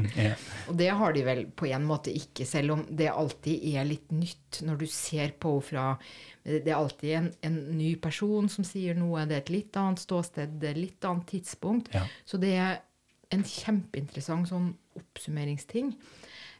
Og 0.68 0.76
det 0.76 0.90
har 1.00 1.16
de 1.16 1.22
vel 1.24 1.42
på 1.48 1.70
en 1.70 1.86
måte 1.88 2.12
ikke, 2.12 2.44
selv 2.48 2.76
om 2.76 2.84
det 2.86 3.08
alltid 3.08 3.64
er 3.72 3.88
litt 3.88 4.12
nytt 4.12 4.60
når 4.68 4.82
du 4.82 4.86
ser 4.92 5.32
på 5.40 5.54
henne 5.56 5.66
fra 5.70 5.86
Det 6.44 6.68
er 6.68 6.76
alltid 6.76 7.16
en, 7.16 7.32
en 7.48 7.58
ny 7.78 7.94
person 8.02 8.52
som 8.52 8.66
sier 8.68 8.98
noe, 8.98 9.24
det 9.28 9.38
er 9.38 9.44
et 9.46 9.54
litt 9.56 9.80
annet 9.80 10.04
ståsted, 10.04 10.60
det 10.60 10.70
er 10.70 10.76
et 10.76 10.84
litt 10.84 11.08
annet 11.08 11.28
tidspunkt. 11.32 11.90
Ja. 11.96 12.04
Så 12.28 12.40
det 12.40 12.54
er 12.60 12.78
en 13.32 13.44
kjempeinteressant 13.46 14.50
sånn 14.50 14.72
oppsummeringsting. 14.98 15.92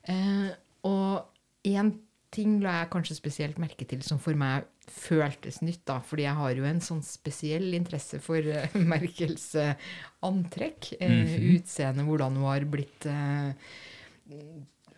Eh, 0.09 0.51
og 0.87 1.69
én 1.69 1.93
ting 2.35 2.61
la 2.63 2.81
jeg 2.81 2.93
kanskje 2.93 3.19
spesielt 3.19 3.59
merke 3.61 3.87
til 3.89 4.05
som 4.07 4.21
for 4.23 4.39
meg 4.39 4.69
føltes 4.91 5.61
nytt, 5.65 5.83
da, 5.89 5.99
fordi 6.05 6.27
jeg 6.27 6.39
har 6.39 6.57
jo 6.59 6.67
en 6.69 6.83
sånn 6.85 7.03
spesiell 7.07 7.71
interesse 7.77 8.21
for 8.23 8.45
uh, 8.45 8.77
Merkels 8.93 9.51
uh, 9.59 9.73
antrekk, 10.27 10.93
eh, 11.01 11.37
utseende, 11.57 12.05
hvordan 12.07 12.37
hun 12.37 12.49
har 12.51 12.67
blitt 12.69 13.07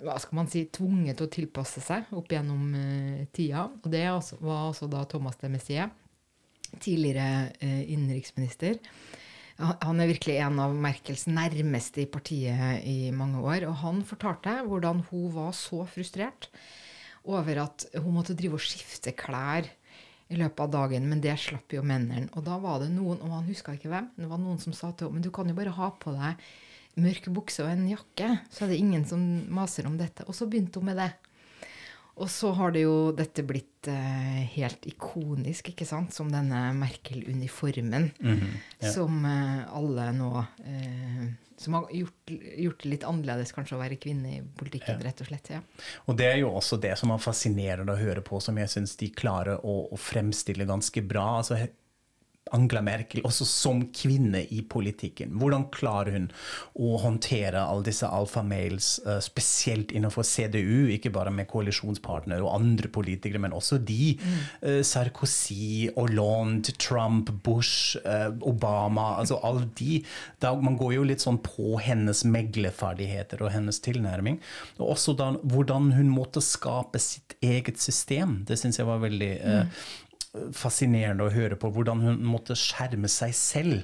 hva 0.02 0.16
skal 0.18 0.34
man 0.40 0.48
si, 0.50 0.64
tvunget 0.74 1.20
til 1.20 1.28
å 1.28 1.30
tilpasse 1.30 1.80
seg 1.84 2.10
opp 2.18 2.32
gjennom 2.34 2.72
tida. 3.32 3.68
Og 3.70 3.86
det 3.92 4.00
er 4.02 4.10
altså, 4.16 4.34
var 4.42 4.64
altså 4.66 4.88
da 4.90 5.04
Thomas 5.06 5.38
de 5.38 5.50
Messier, 5.52 5.92
tidligere 6.82 7.52
innenriksminister. 7.62 8.80
Han 9.62 9.78
han 9.78 10.02
er 10.02 10.10
virkelig 10.10 10.40
en 10.42 10.58
av 10.64 10.74
Merkels 10.74 11.28
nærmeste 11.30 12.02
i 12.02 12.10
partiet 12.10 12.82
i 12.88 13.12
mange 13.14 13.38
år. 13.46 13.68
Og 13.70 13.78
han 13.84 14.02
fortalte 14.06 14.58
hvordan 14.66 15.04
hun 15.12 15.28
var 15.36 15.52
så 15.54 15.84
frustrert 15.86 16.50
over 17.22 17.62
at 17.62 17.86
hun 17.94 18.16
måtte 18.16 18.36
drive 18.38 18.58
og 18.58 18.64
skifte 18.64 19.14
klær 19.14 19.68
i 20.32 20.40
løpet 20.40 20.64
av 20.64 20.72
dagen, 20.72 21.06
men 21.10 21.20
det 21.22 21.34
slapp 21.40 21.74
jo 21.76 21.84
mennene. 21.86 22.30
Og 22.36 22.44
da 22.46 22.56
var 22.62 22.80
det 22.82 22.90
noen, 22.94 23.20
og 23.20 23.34
han 23.36 23.48
huska 23.48 23.76
ikke 23.76 23.92
hvem, 23.92 24.10
det 24.16 24.28
var 24.30 24.40
noen 24.40 24.60
som 24.62 24.74
sa 24.76 24.90
til 24.92 25.08
henne 25.08 25.20
men 25.20 25.26
du 25.26 25.32
kan 25.34 25.48
jo 25.48 25.56
bare 25.56 25.74
ha 25.76 25.90
på 26.00 26.14
deg 26.16 26.52
mørk 27.02 27.28
bukse 27.32 27.64
og 27.64 27.70
en 27.72 27.86
jakke, 27.88 28.28
så 28.52 28.64
er 28.64 28.72
det 28.72 28.80
ingen 28.82 29.04
som 29.08 29.20
maser 29.52 29.88
om 29.88 29.94
dette. 30.00 30.26
Og 30.28 30.36
så 30.36 30.48
begynte 30.48 30.80
hun 30.80 30.90
med 30.90 30.98
det. 31.00 31.10
Og 32.20 32.28
så 32.30 32.50
har 32.52 32.74
det 32.74 32.82
jo 32.84 32.96
dette 33.16 33.44
blitt 33.46 33.88
eh, 33.88 34.42
helt 34.54 34.84
ikonisk, 34.86 35.70
ikke 35.72 35.86
sant, 35.88 36.12
som 36.12 36.28
denne 36.32 36.66
Merkel-uniformen. 36.76 38.10
Som 38.84 39.24
eh, 39.24 39.62
alle 39.72 40.10
nå 40.16 40.32
eh, 40.66 41.22
Som 41.56 41.78
har 41.78 41.88
gjort, 41.94 42.34
gjort 42.58 42.82
det 42.82 42.90
litt 42.90 43.06
annerledes 43.08 43.54
kanskje 43.56 43.78
å 43.78 43.80
være 43.80 43.96
kvinne 44.02 44.36
i 44.36 44.40
politikken, 44.42 45.00
rett 45.00 45.24
og 45.24 45.30
slett. 45.30 45.52
ja. 45.54 45.62
Og 46.04 46.18
det 46.18 46.28
er 46.34 46.40
jo 46.42 46.52
også 46.52 46.76
det 46.82 46.96
som 47.00 47.14
er 47.14 47.22
fascinerende 47.22 47.94
å 47.94 48.00
høre 48.00 48.24
på, 48.24 48.40
som 48.44 48.58
jeg 48.60 48.72
syns 48.72 48.96
de 49.00 49.08
klarer 49.14 49.62
å, 49.64 49.76
å 49.88 50.00
fremstille 50.00 50.68
ganske 50.68 51.04
bra. 51.06 51.38
altså 51.40 51.60
Angela 52.52 52.82
Merkel, 52.82 53.22
også 53.24 53.46
som 53.48 53.84
kvinne 53.94 54.42
i 54.50 54.60
politikken. 54.66 55.36
Hvordan 55.40 55.68
klarer 55.72 56.16
hun 56.16 56.26
å 56.74 56.96
håndtere 57.00 57.62
alle 57.62 57.86
disse 57.86 58.08
alfamails, 58.08 59.00
eh, 59.06 59.20
spesielt 59.24 59.94
innenfor 59.94 60.26
CDU, 60.26 60.90
ikke 60.92 61.12
bare 61.14 61.30
med 61.30 61.48
koalisjonspartnere 61.48 62.42
og 62.42 62.56
andre 62.58 62.90
politikere, 62.92 63.40
men 63.40 63.54
også 63.56 63.78
de. 63.78 64.18
Mm. 64.18 64.82
Sarkozy, 64.84 65.88
Hollande, 65.96 66.72
Trump, 66.78 67.30
Bush, 67.42 67.96
eh, 68.04 68.30
Obama, 68.42 69.16
altså 69.18 69.38
alle 69.42 69.68
de. 69.78 70.02
Da, 70.40 70.54
man 70.54 70.76
går 70.76 70.96
jo 70.96 71.06
litt 71.08 71.24
sånn 71.24 71.40
på 71.42 71.78
hennes 71.82 72.24
megleferdigheter 72.24 73.42
og 73.42 73.52
hennes 73.54 73.80
tilnærming. 73.80 74.40
Og 74.78 74.96
også 74.96 75.16
da 75.16 75.32
hvordan 75.42 75.92
hun 75.96 76.12
måtte 76.12 76.42
skape 76.44 77.00
sitt 77.02 77.36
eget 77.42 77.80
system. 77.82 78.42
Det 78.48 78.58
syns 78.60 78.80
jeg 78.80 78.88
var 78.88 79.02
veldig 79.02 79.32
eh, 79.40 79.84
fascinerende 80.56 81.26
å 81.26 81.32
høre 81.32 81.58
på 81.60 81.68
hvordan 81.74 82.00
hun 82.00 82.22
måtte 82.24 82.56
skjerme 82.56 83.10
seg 83.12 83.34
selv 83.36 83.82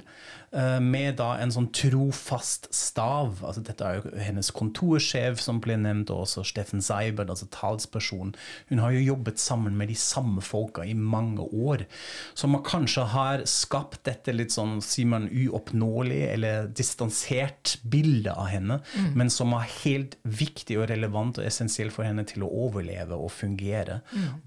med 0.81 1.17
da 1.19 1.33
en 1.37 1.51
sånn 1.53 1.67
trofast 1.75 2.67
stav. 2.73 3.41
Altså 3.45 3.61
dette 3.65 3.85
er 3.85 3.99
jo 3.99 4.13
hennes 4.23 4.49
kontorsjef 4.55 5.39
som 5.41 5.59
ble 5.63 5.75
nevnt, 5.77 6.09
og 6.13 6.23
også 6.25 6.43
Steffen 6.47 6.81
Seibert, 6.83 7.29
altså 7.29 7.47
talsperson. 7.53 8.33
Hun 8.71 8.81
har 8.83 8.95
jo 8.95 9.03
jobbet 9.11 9.39
sammen 9.41 9.77
med 9.77 9.91
de 9.91 9.97
samme 9.99 10.41
folka 10.45 10.85
i 10.87 10.95
mange 10.97 11.45
år. 11.53 11.85
Så 12.33 12.49
man 12.49 12.63
kanskje 12.65 13.05
har 13.13 13.43
skapt 13.49 14.03
dette 14.09 14.33
litt 14.33 14.53
sånn, 14.55 14.79
sier 14.85 15.09
man, 15.11 15.29
uoppnåelig 15.29 16.21
eller 16.33 16.67
distansert 16.77 17.77
bilde 17.83 18.33
av 18.33 18.49
henne, 18.51 18.79
men 19.17 19.29
som 19.33 19.53
er 19.57 19.69
helt 19.83 20.17
viktig 20.23 20.79
og 20.81 20.89
relevant 20.91 21.39
og 21.39 21.45
essensiell 21.47 21.91
for 21.93 22.07
henne 22.07 22.25
til 22.29 22.43
å 22.45 22.51
overleve 22.65 23.17
og 23.17 23.31
fungere. 23.33 23.99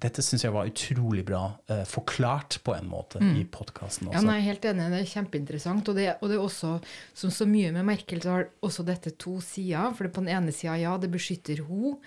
Dette 0.02 0.22
syns 0.24 0.44
jeg 0.46 0.54
var 0.54 0.68
utrolig 0.70 1.24
bra 1.28 1.44
uh, 1.70 1.82
forklart 1.88 2.58
på 2.66 2.74
en 2.76 2.88
måte 2.90 3.22
i 3.22 3.44
podkasten 3.46 4.08
Ja, 4.10 4.16
også. 4.18 4.26
nei, 4.26 4.36
jeg 4.40 4.42
er 4.44 4.48
helt 4.50 4.68
enig. 4.72 4.88
Det 4.92 5.00
er 5.02 5.10
kjempeinteressant. 5.12 5.91
Og 5.92 5.98
det, 6.00 6.08
og 6.18 6.32
det 6.32 6.38
er 6.38 6.44
også, 6.46 6.72
som 7.14 7.32
så 7.34 7.46
mye 7.48 7.72
med 7.76 7.86
Merkel, 7.86 8.22
så 8.24 8.38
har 8.38 8.50
også 8.64 8.86
dette 8.88 9.14
to 9.20 9.36
sider. 9.44 9.92
For 9.98 10.08
på 10.08 10.24
den 10.24 10.32
ene 10.34 10.54
sida, 10.56 10.78
ja, 10.80 10.96
det 11.00 11.12
beskytter 11.12 11.62
hun. 11.68 12.00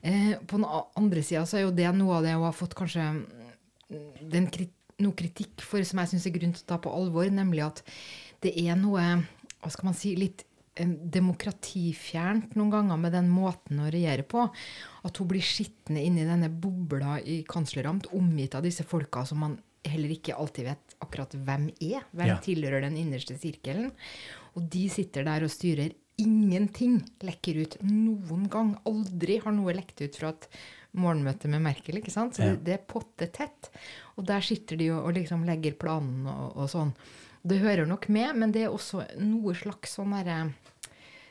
Eh, 0.00 0.36
på 0.46 0.60
den 0.60 0.66
andre 0.68 1.26
sida 1.26 1.44
så 1.48 1.58
er 1.58 1.66
jo 1.66 1.74
det 1.74 1.90
noe 1.98 2.20
av 2.20 2.26
det 2.26 2.36
hun 2.36 2.46
har 2.46 2.54
fått 2.54 2.76
kanskje 2.78 3.02
mm, 3.10 4.28
den 4.30 4.46
krit 4.54 4.74
noe 5.02 5.14
kritikk 5.14 5.62
for 5.62 5.84
som 5.86 6.00
jeg 6.02 6.10
syns 6.12 6.26
er 6.26 6.34
grunn 6.34 6.54
til 6.56 6.64
å 6.64 6.70
ta 6.72 6.78
på 6.82 6.90
alvor, 6.90 7.28
nemlig 7.30 7.62
at 7.68 7.82
det 8.42 8.54
er 8.58 8.78
noe 8.78 9.04
hva 9.58 9.70
skal 9.70 9.88
man 9.90 9.96
si, 9.98 10.14
litt 10.18 10.44
eh, 10.78 10.88
demokratifjernt 10.88 12.56
noen 12.58 12.72
ganger 12.74 13.00
med 13.00 13.14
den 13.14 13.30
måten 13.30 13.82
å 13.82 13.90
regjere 13.94 14.26
på. 14.26 14.46
At 15.06 15.18
hun 15.18 15.30
blir 15.30 15.44
sittende 15.44 16.02
inni 16.04 16.26
denne 16.26 16.50
bobla 16.50 17.18
i 17.22 17.40
kansleramt, 17.48 18.10
omgitt 18.14 18.54
av 18.58 18.66
disse 18.66 18.86
folka 18.86 19.24
som 19.28 19.42
man 19.44 19.58
heller 19.86 20.10
ikke 20.14 20.34
alltid 20.36 20.64
vet 20.64 20.94
akkurat 21.04 21.32
hvem 21.38 21.68
er. 21.80 22.02
Hvem 22.14 22.26
Ja. 22.26 22.38
tilhører 22.42 22.80
den 22.82 22.96
innerste 22.96 23.38
sirkelen. 23.38 23.92
Og 24.56 24.68
de 24.70 24.88
sitter 24.88 25.24
der 25.24 25.44
og 25.44 25.50
styrer. 25.50 25.92
Ingenting 26.18 26.96
lekker 27.22 27.60
ut 27.62 27.76
noen 27.82 28.48
gang. 28.50 28.76
Aldri 28.86 29.38
har 29.40 29.52
noe 29.52 29.72
lekt 29.72 30.00
ut 30.02 30.16
fra 30.18 30.30
et 30.30 30.48
morgenmøte 30.98 31.46
med 31.48 31.62
Merkel. 31.62 31.96
ikke 32.00 32.10
sant? 32.10 32.34
Så 32.34 32.42
Ja. 32.42 32.50
det, 32.56 32.64
det 32.64 32.74
er 32.74 32.86
pottetett. 32.92 33.70
Og 34.16 34.26
der 34.26 34.40
sitter 34.40 34.76
de 34.76 34.90
og, 34.90 35.04
og 35.06 35.14
liksom 35.14 35.44
legger 35.46 35.72
planen 35.78 36.26
og, 36.26 36.56
og 36.56 36.68
sånn. 36.68 36.92
Det 37.46 37.60
hører 37.60 37.86
nok 37.86 38.08
med, 38.08 38.34
men 38.36 38.50
det 38.52 38.64
er 38.64 38.68
også 38.74 39.04
noe 39.20 39.54
slags 39.54 39.94
sånn 39.94 40.10
derre 40.10 40.52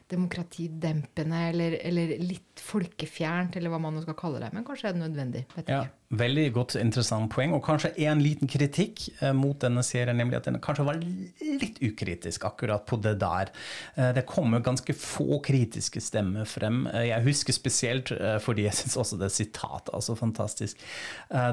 demokratidempende 0.10 1.36
eller, 1.50 1.76
eller 1.84 2.18
litt 2.24 2.47
folkefjernt, 2.64 3.56
eller 3.58 3.72
hva 3.74 3.80
man 3.82 3.96
nå 3.98 4.04
skal 4.06 4.18
kalle 4.18 4.42
det. 4.44 4.52
Men 4.56 4.66
kanskje 4.68 4.90
er 4.90 4.96
det 4.96 5.04
nødvendig. 5.04 5.44
Vet 5.56 5.72
Ja, 5.72 5.84
veldig 6.22 6.46
godt, 6.56 6.76
interessant 6.80 7.30
poeng. 7.34 7.54
Og 7.58 7.64
kanskje 7.66 7.92
en 8.08 8.22
liten 8.24 8.50
kritikk 8.50 9.08
eh, 9.20 9.34
mot 9.36 9.60
denne 9.62 9.84
serien, 9.86 10.18
nemlig 10.18 10.40
at 10.40 10.48
den 10.50 10.60
kanskje 10.64 10.86
var 10.88 11.00
litt 11.02 11.82
ukritisk 11.84 12.48
akkurat 12.48 12.86
på 12.88 13.00
det 13.04 13.18
der. 13.22 13.52
Eh, 13.96 14.12
det 14.16 14.26
kommer 14.30 14.64
ganske 14.66 14.96
få 14.98 15.42
kritiske 15.46 16.02
stemmer 16.04 16.48
frem. 16.50 16.86
Eh, 16.94 17.10
jeg 17.10 17.26
husker 17.28 17.56
spesielt, 17.56 18.14
fordi 18.44 18.68
jeg 18.68 18.78
syns 18.80 18.98
også 19.00 19.20
det 19.20 19.32
sitatet 19.36 19.94
er 19.94 20.04
så 20.04 20.16
fantastisk, 20.18 20.80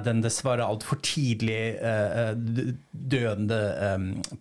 den 0.04 0.20
dessverre 0.22 0.66
altfor 0.66 0.98
tidlig 1.04 1.74
døende 2.90 3.58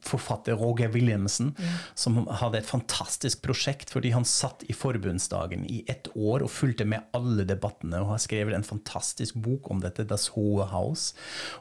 forfatter 0.06 0.58
Roger 0.60 0.91
Williamsen, 0.93 1.54
som 1.97 2.21
hadde 2.39 2.62
et 2.62 2.69
fantastisk 2.69 3.41
prosjekt 3.45 3.93
fordi 3.93 4.13
han 4.15 4.26
satt 4.28 4.63
i 4.69 4.76
forbundsdagen 4.78 5.65
i 5.69 5.84
ett 5.91 6.10
år 6.13 6.45
og 6.45 6.53
fulgte 6.54 6.86
med 6.89 7.10
alle 7.18 7.46
debattene 7.48 8.02
og 8.04 8.13
har 8.13 8.22
skrevet 8.24 8.56
en 8.58 8.66
fantastisk 8.68 9.38
bok 9.44 9.70
om 9.74 9.82
dette, 9.84 10.06
Das 10.08 10.30
Hohe 10.36 10.68
Haus. 10.72 11.12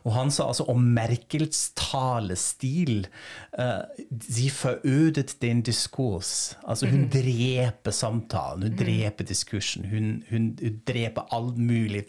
Og 0.05 0.15
han 0.17 0.33
sa 0.35 0.49
altså 0.51 0.67
om 0.73 0.85
Merkels 0.95 1.71
talestil 1.79 3.07
uh, 3.59 3.85
De 4.11 4.49
forødet 4.53 5.37
den 5.43 5.63
diskurs. 5.67 6.55
Altså 6.63 6.91
hun 6.91 7.09
dreper 7.13 7.95
samtalen, 7.95 8.69
hun 8.69 8.79
dreper 8.79 9.27
diskursen. 9.29 9.89
Hun, 9.91 10.13
hun, 10.31 10.53
hun 10.61 10.81
dreper 10.89 11.29
all 11.35 11.53
mulig 11.57 12.05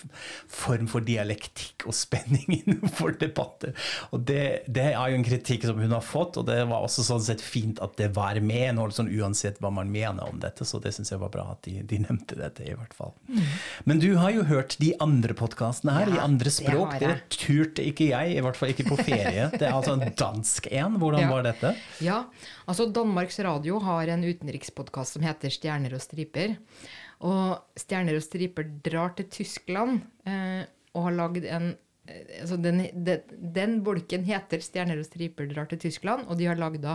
form 0.50 0.88
for 0.92 1.06
dialektikk 1.06 1.88
og 1.88 1.96
spenning 1.98 2.48
innenfor 2.60 3.16
debatter. 3.20 3.74
Og 4.12 4.26
det, 4.28 4.66
det 4.68 4.90
er 4.94 5.12
jo 5.12 5.20
en 5.20 5.28
kritikk 5.28 5.68
som 5.68 5.80
hun 5.82 5.96
har 5.96 6.06
fått, 6.06 6.38
og 6.40 6.48
det 6.50 6.60
var 6.70 6.84
også 6.84 7.06
sånn 7.06 7.24
sett 7.24 7.44
fint 7.44 7.82
at 7.84 7.96
det 8.00 8.12
var 8.18 8.40
med, 8.44 8.76
noe 8.78 8.94
sånn 8.94 9.12
uansett 9.12 9.60
hva 9.64 9.72
man 9.74 9.92
mener 9.94 10.28
om 10.28 10.40
dette. 10.42 10.66
Så 10.68 10.82
det 10.84 10.94
syns 10.96 11.14
jeg 11.14 11.22
var 11.22 11.34
bra 11.34 11.48
at 11.54 11.64
de, 11.68 11.80
de, 11.88 12.02
nevnte 12.04 12.38
dette, 12.40 12.66
i 12.68 12.73
hvert 12.80 12.96
fall. 12.98 13.14
Mm. 13.28 13.44
Men 13.90 14.02
du 14.04 14.10
har 14.20 14.34
jo 14.36 14.46
hørt 14.48 14.76
de 14.82 14.92
andre 15.04 15.36
podkastene 15.38 15.96
her, 15.96 16.12
ja, 16.12 16.18
i 16.18 16.24
andre 16.24 16.54
språk. 16.54 16.96
Det, 17.02 17.10
det 17.10 17.38
turte 17.38 17.86
ikke 17.86 18.10
jeg, 18.10 18.38
i 18.38 18.44
hvert 18.44 18.60
fall 18.60 18.74
ikke 18.74 18.88
på 18.90 19.00
ferie. 19.02 19.50
Det 19.60 19.68
er 19.68 19.76
altså 19.76 19.96
en 19.98 20.16
dansk 20.20 20.68
en. 20.72 20.98
Hvordan 21.02 21.26
ja. 21.26 21.30
var 21.32 21.46
dette? 21.46 21.74
Ja, 22.04 22.20
altså 22.70 22.88
Danmarks 22.94 23.40
Radio 23.46 23.80
har 23.84 24.12
en 24.14 24.26
utenrikspodkast 24.26 25.18
som 25.18 25.26
heter 25.26 25.54
Stjerner 25.54 25.96
og 25.96 26.04
striper. 26.04 26.58
Og 27.24 27.80
Stjerner 27.80 28.20
og 28.20 28.26
striper 28.26 28.68
drar 28.86 29.16
til 29.18 29.30
Tyskland 29.32 30.02
eh, 30.28 30.64
og 30.94 31.08
har 31.08 31.18
lagd 31.18 31.48
en 31.48 31.72
eh, 32.10 32.42
altså 32.42 32.58
den, 32.62 32.86
den, 32.94 33.36
den, 33.56 33.78
bolken 33.86 34.26
heter 34.28 34.64
'Stjerner 34.64 35.00
og 35.00 35.08
striper 35.08 35.48
drar 35.52 35.70
til 35.72 35.82
Tyskland', 35.86 36.28
og 36.28 36.40
de 36.40 36.50
har 36.50 36.60
lagd 36.60 36.86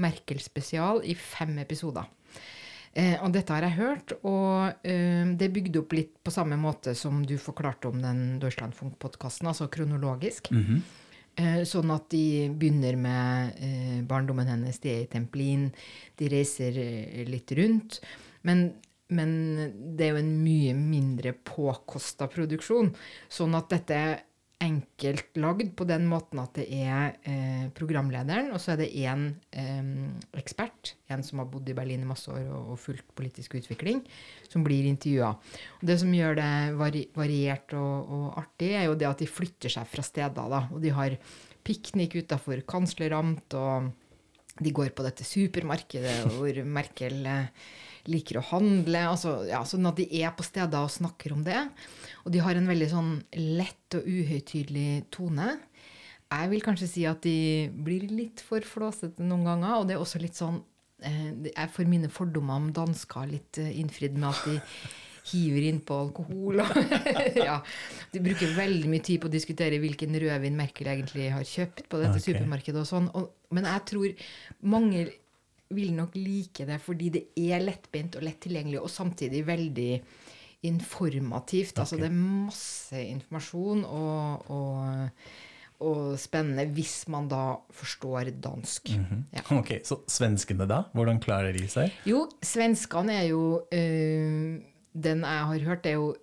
Merkel-spesial 0.00 1.02
i 1.04 1.14
fem 1.14 1.58
episoder. 1.62 2.08
Eh, 2.96 3.16
og 3.20 3.32
dette 3.34 3.52
har 3.52 3.66
jeg 3.66 3.76
hørt, 3.76 4.12
og 4.24 4.86
eh, 4.88 5.24
det 5.36 5.44
er 5.44 5.52
bygd 5.52 5.74
opp 5.82 5.92
litt 5.92 6.14
på 6.24 6.32
samme 6.32 6.56
måte 6.56 6.94
som 6.96 7.18
du 7.28 7.34
forklarte 7.40 7.90
om 7.90 7.98
den 8.00 8.38
Deutschlandfunk-podkasten, 8.40 9.50
altså 9.50 9.68
kronologisk. 9.68 10.48
Mm 10.50 10.64
-hmm. 10.64 10.80
eh, 11.36 11.64
sånn 11.64 11.90
at 11.90 12.08
de 12.10 12.48
begynner 12.48 12.96
med 12.96 13.52
eh, 13.60 14.00
barndommen 14.02 14.48
hennes, 14.48 14.78
de 14.78 14.88
er 14.88 15.02
i 15.02 15.10
Templin, 15.12 15.72
de 16.16 16.28
reiser 16.28 16.78
eh, 16.78 17.24
litt 17.28 17.52
rundt. 17.52 18.00
Men, 18.42 18.72
men, 19.08 19.30
det 19.96 20.06
er 20.06 20.10
jo 20.10 20.24
en 20.24 20.42
mye 20.44 20.74
mindre 20.74 21.32
påkosta 21.32 22.26
produksjon. 22.28 22.94
Sånn 23.28 23.54
at 23.54 23.68
dette 23.68 24.20
enkelt 24.62 25.36
lagd 25.36 25.74
på 25.76 25.84
den 25.88 26.06
måten 26.08 26.40
at 26.40 26.56
det 26.56 26.64
er 26.72 27.16
eh, 27.28 27.66
programlederen, 27.76 28.48
og 28.54 28.60
så 28.62 28.72
er 28.72 28.80
det 28.80 28.88
én 29.02 29.26
eh, 29.52 29.90
ekspert, 30.40 30.94
en 31.12 31.24
som 31.26 31.42
har 31.42 31.50
bodd 31.50 31.68
i 31.68 31.76
Berlin 31.76 32.06
i 32.06 32.08
masse 32.08 32.30
år 32.32 32.46
og, 32.46 32.72
og 32.72 32.80
fulgt 32.80 33.10
politisk 33.18 33.58
utvikling, 33.60 34.00
som 34.48 34.64
blir 34.64 34.88
intervjua. 34.88 35.34
Det 35.84 35.98
som 36.00 36.14
gjør 36.14 36.38
det 36.40 36.50
vari 36.80 37.04
variert 37.16 37.76
og, 37.76 38.14
og, 38.16 38.26
artig, 38.40 38.72
er 38.78 38.88
jo 38.88 38.96
det 38.96 39.10
at 39.10 39.20
de 39.22 39.28
flytter 39.30 39.76
seg 39.76 39.92
fra 39.92 40.04
steder. 40.06 40.48
Da, 40.56 40.64
og 40.72 40.80
de 40.82 40.94
har 40.96 41.18
piknik 41.66 42.16
utafor 42.22 42.62
kansleramt, 42.68 43.58
og 43.58 43.92
de 44.56 44.72
går 44.72 44.94
på 44.96 45.04
dette 45.04 45.26
supermarkedet 45.26 46.16
hvor 46.32 46.62
Merkel 46.64 47.26
eh, 47.28 47.66
liker 48.10 48.40
å 48.40 48.46
handle. 48.52 49.02
Altså, 49.12 49.38
ja, 49.48 49.62
sånn 49.68 49.88
at 49.88 49.98
de 50.00 50.06
er 50.20 50.34
på 50.36 50.46
steder 50.46 50.86
og 50.86 50.92
snakker 50.92 51.34
om 51.36 51.44
det. 51.46 51.62
Og 52.24 52.34
de 52.34 52.42
har 52.44 52.58
en 52.58 52.68
veldig 52.70 52.90
sånn 52.90 53.12
lett 53.38 53.98
og 53.98 54.06
uhøytidelig 54.06 55.06
tone. 55.14 55.56
Jeg 56.26 56.50
vil 56.50 56.64
kanskje 56.64 56.90
si 56.90 57.06
at 57.06 57.22
de 57.22 57.70
blir 57.70 58.08
litt 58.10 58.42
for 58.42 58.64
flåsete 58.66 59.22
noen 59.22 59.46
ganger, 59.46 59.78
og 59.78 59.88
det 59.88 59.94
er 59.94 60.02
også 60.02 60.18
litt 60.18 60.34
sånn 60.34 60.58
eh, 61.06 61.52
Jeg 61.52 61.70
får 61.70 61.90
mine 61.90 62.10
fordommer 62.10 62.58
om 62.58 62.72
dansker 62.74 63.28
litt 63.30 63.60
eh, 63.62 63.76
innfridd 63.78 64.18
med 64.18 64.32
at 64.32 64.48
de 64.48 64.56
hiver 65.30 65.68
innpå 65.68 66.00
alkohol. 66.06 66.62
ja, 67.48 67.60
de 68.12 68.22
bruker 68.22 68.56
veldig 68.58 68.90
mye 68.90 69.04
tid 69.06 69.22
på 69.22 69.30
å 69.30 69.32
diskutere 69.32 69.78
hvilken 69.82 70.18
rødvin 70.22 70.58
Merkel 70.58 70.90
egentlig 70.92 71.30
har 71.34 71.46
kjøpt 71.46 71.86
på 71.90 72.02
dette 72.02 72.18
okay. 72.18 72.26
supermarkedet. 72.28 72.82
og 72.82 72.90
sånn. 72.90 73.08
Og, 73.18 73.30
men 73.54 73.66
jeg 73.70 73.86
tror 73.90 74.28
mange 74.74 75.06
vil 75.74 75.92
nok 75.96 76.14
like 76.14 76.66
det 76.68 76.78
fordi 76.82 77.10
det 77.14 77.24
er 77.48 77.64
lettbeint 77.64 78.16
og 78.18 78.24
lett 78.26 78.40
tilgjengelig, 78.44 78.80
og 78.82 78.92
samtidig 78.92 79.42
veldig 79.46 79.90
informativt. 80.66 81.74
Okay. 81.74 81.82
Altså 81.82 81.98
det 82.00 82.08
er 82.08 82.16
masse 82.16 83.02
informasjon 83.02 83.84
og, 83.84 84.50
og, 84.50 85.10
og, 85.86 86.00
spennende 86.20 86.66
hvis 86.76 87.08
man 87.12 87.28
da 87.30 87.56
forstår 87.70 88.30
dansk. 88.42 88.90
Mm 88.96 89.04
-hmm. 89.04 89.22
ja. 89.32 89.42
Ok, 89.58 89.80
Så 89.84 90.00
svenskene, 90.08 90.66
da? 90.66 90.82
Hvordan 90.92 91.20
klarer 91.20 91.52
de 91.52 91.68
seg? 91.68 91.92
Jo, 92.06 92.28
svenskene 92.42 93.12
er 93.12 93.28
jo 93.28 93.62
øh, 93.72 94.60
Den 94.96 95.20
jeg 95.20 95.44
har 95.44 95.58
hørt, 95.58 95.86
er 95.86 95.90
jo 95.90 96.14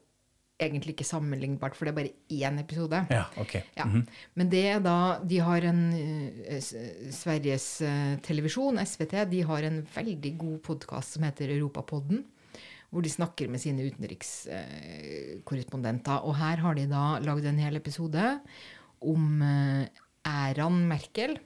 egentlig 0.61 0.93
ikke 0.93 1.07
sammenlignbart, 1.07 1.75
for 1.75 1.85
det 1.85 1.91
er 1.91 1.95
bare 1.97 2.11
én 2.31 2.59
episode. 2.61 3.05
Ja, 3.09 3.23
ok. 3.37 3.53
Ja. 3.77 3.85
Mm 3.85 3.93
-hmm. 3.93 4.05
Men 4.35 4.49
det 4.49 4.67
er 4.67 4.79
da 4.79 5.19
De 5.29 5.39
har 5.39 5.61
en 5.61 5.93
uh, 5.93 6.59
Sveriges 7.11 7.81
uh, 7.81 8.19
televisjon, 8.21 8.85
SVT, 8.85 9.31
de 9.31 9.43
har 9.43 9.63
en 9.63 9.87
veldig 9.95 10.37
god 10.37 10.59
podkast 10.59 11.13
som 11.13 11.23
heter 11.23 11.49
Europapodden. 11.57 12.25
Hvor 12.89 13.01
de 13.01 13.09
snakker 13.09 13.49
med 13.49 13.59
sine 13.59 13.83
utenrikskorrespondenter. 13.83 16.17
Og 16.23 16.35
her 16.35 16.57
har 16.57 16.73
de 16.73 16.87
da 16.87 17.19
lagd 17.19 17.45
en 17.45 17.59
hel 17.59 17.75
episode 17.75 18.39
om 19.01 19.43
æraen 20.25 20.87
Merkel. 20.87 21.39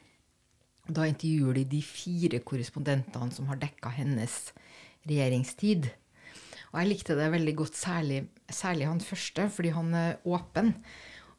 Da 0.87 1.05
intervjuer 1.05 1.53
de 1.53 1.63
de 1.63 1.81
fire 1.81 2.39
korrespondentene 2.39 3.31
som 3.31 3.47
har 3.47 3.55
dekka 3.55 3.89
hennes 3.89 4.53
regjeringstid. 5.07 5.89
Og 6.77 6.83
jeg 6.83 6.91
likte 6.91 7.15
det 7.17 7.31
veldig 7.33 7.53
godt, 7.57 7.73
særlig, 7.73 8.17
særlig 8.53 8.85
han 8.85 8.99
første, 9.01 9.47
fordi 9.49 9.71
han 9.73 9.87
er 9.97 10.19
åpen. 10.29 10.75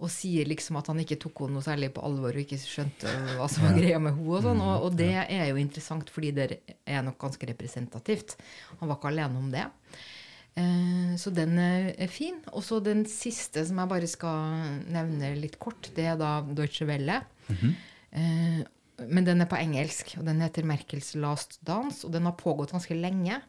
Og 0.03 0.11
sier 0.11 0.49
liksom 0.51 0.81
at 0.81 0.89
han 0.91 0.99
ikke 0.99 1.19
tok 1.23 1.45
henne 1.45 1.55
noe 1.55 1.67
særlig 1.67 1.93
på 1.95 2.03
alvor 2.07 2.35
og 2.35 2.43
ikke 2.43 2.59
skjønte 2.59 3.13
hva 3.39 3.47
som 3.51 3.69
var 3.69 3.77
greia 3.79 4.01
med 4.03 4.17
henne. 4.17 4.27
Og, 4.27 4.43
sånn, 4.43 4.63
og, 4.67 4.89
og 4.89 4.97
det 4.99 5.13
er 5.23 5.45
jo 5.53 5.61
interessant, 5.63 6.11
fordi 6.11 6.33
det 6.35 6.49
er 6.59 7.07
nok 7.07 7.21
ganske 7.23 7.51
representativt. 7.53 8.35
Han 8.81 8.91
var 8.91 8.99
ikke 8.99 9.13
alene 9.13 9.43
om 9.45 9.49
det. 9.55 9.65
Eh, 10.59 11.15
så 11.23 11.31
den 11.35 11.55
er 11.63 12.11
fin. 12.11 12.43
Og 12.51 12.67
så 12.67 12.83
den 12.83 13.07
siste 13.11 13.63
som 13.69 13.79
jeg 13.79 13.93
bare 13.95 14.11
skal 14.11 14.83
nevne 14.91 15.37
litt 15.39 15.61
kort, 15.63 15.93
det 15.95 16.11
er 16.17 16.19
da 16.19 16.41
Deutsche 16.51 16.87
Welle. 16.91 17.23
Mm 17.47 17.57
-hmm. 17.57 18.65
men 19.07 19.25
den 19.25 19.41
er 19.41 19.47
på 19.47 19.57
engelsk, 19.57 20.17
og 20.19 20.27
den 20.27 20.41
heter 20.41 20.63
'Merkels 20.63 21.15
Last 21.15 21.61
Dance', 21.65 22.05
og 22.05 22.13
den 22.13 22.25
har 22.25 22.33
pågått 22.33 22.73
ganske 22.73 22.95
lenge. 22.95 23.41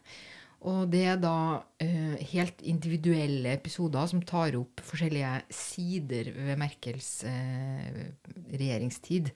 Og 0.68 0.90
det 0.92 1.04
er 1.08 1.16
da 1.20 1.62
eh, 1.80 2.20
helt 2.34 2.60
individuelle 2.68 3.54
episoder 3.56 4.10
som 4.10 4.20
tar 4.20 4.58
opp 4.58 4.82
forskjellige 4.84 5.32
sider 5.56 6.28
ved 6.36 6.60
Merkels 6.60 7.22
eh, 7.24 8.10
regjeringstid. 8.52 9.32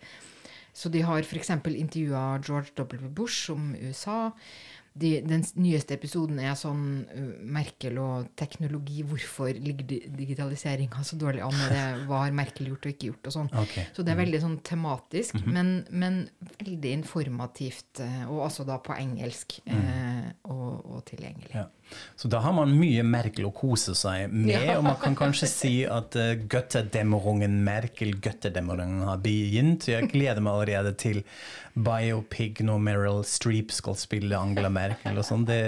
Så 0.75 0.91
de 0.93 1.05
har 1.07 1.23
f.eks. 1.23 1.53
intervjua 1.55 2.41
George 2.45 2.75
W. 2.77 3.09
Bush 3.09 3.53
om 3.55 3.73
USA 3.79 4.33
de, 4.95 5.11
den 5.27 5.43
nyeste 5.59 5.97
episoden 5.97 6.39
er 6.39 6.53
sånn 6.59 6.85
uh, 7.09 7.31
Merkel 7.57 7.99
og 7.99 8.29
teknologi. 8.39 9.03
Hvorfor 9.07 9.51
ligger 9.51 9.89
digitaliseringa 10.15 11.03
så 11.07 11.19
dårlig 11.19 11.43
an? 11.43 11.57
Det, 11.73 11.81
hva 12.07 12.21
har 12.23 12.37
Merkel 12.37 12.71
gjort 12.71 12.87
og 12.87 12.95
ikke 12.95 13.11
gjort? 13.11 13.31
og 13.31 13.35
sånn. 13.35 13.51
Okay. 13.65 13.89
Så 13.97 14.05
det 14.07 14.15
er 14.15 14.21
veldig 14.23 14.41
sånn 14.45 14.57
tematisk, 14.67 15.35
mm 15.35 15.43
-hmm. 15.43 15.57
men, 15.57 15.73
men, 15.91 16.21
veldig 16.65 16.93
informativt. 17.01 18.01
Og 18.29 18.45
altså 18.47 18.65
da 18.65 18.79
på 18.79 18.95
engelsk 18.95 19.59
mm. 19.67 20.45
og, 20.45 20.85
og, 20.85 21.05
tilgjengelig. 21.11 21.55
Ja. 21.55 21.67
Så 22.17 22.31
da 22.33 22.41
har 22.45 22.55
man 22.57 22.73
mye 22.79 23.05
Merkel 23.07 23.49
å 23.49 23.53
kose 23.55 23.95
seg 23.99 24.33
med, 24.33 24.55
ja. 24.55 24.79
og 24.79 24.87
man 24.87 24.99
kan 25.03 25.17
kanskje 25.19 25.49
si 25.51 25.75
at 25.89 26.17
uh, 26.19 26.35
Götterdämmerungen, 26.51 27.61
Merkel-Götterdämmerungen 27.67 29.05
har 29.09 29.23
begynt. 29.25 29.89
Jeg 29.91 30.11
gleder 30.13 30.45
meg 30.45 30.57
allerede 30.57 30.95
til 31.01 31.23
biopic 31.75 32.63
når 32.63 32.83
Meryl 32.87 33.23
Streep 33.27 33.73
skal 33.75 33.99
spille 33.99 34.39
Angela 34.39 34.71
Merkel 34.73 35.19
og 35.19 35.27
sånn. 35.27 35.47
Det, 35.49 35.61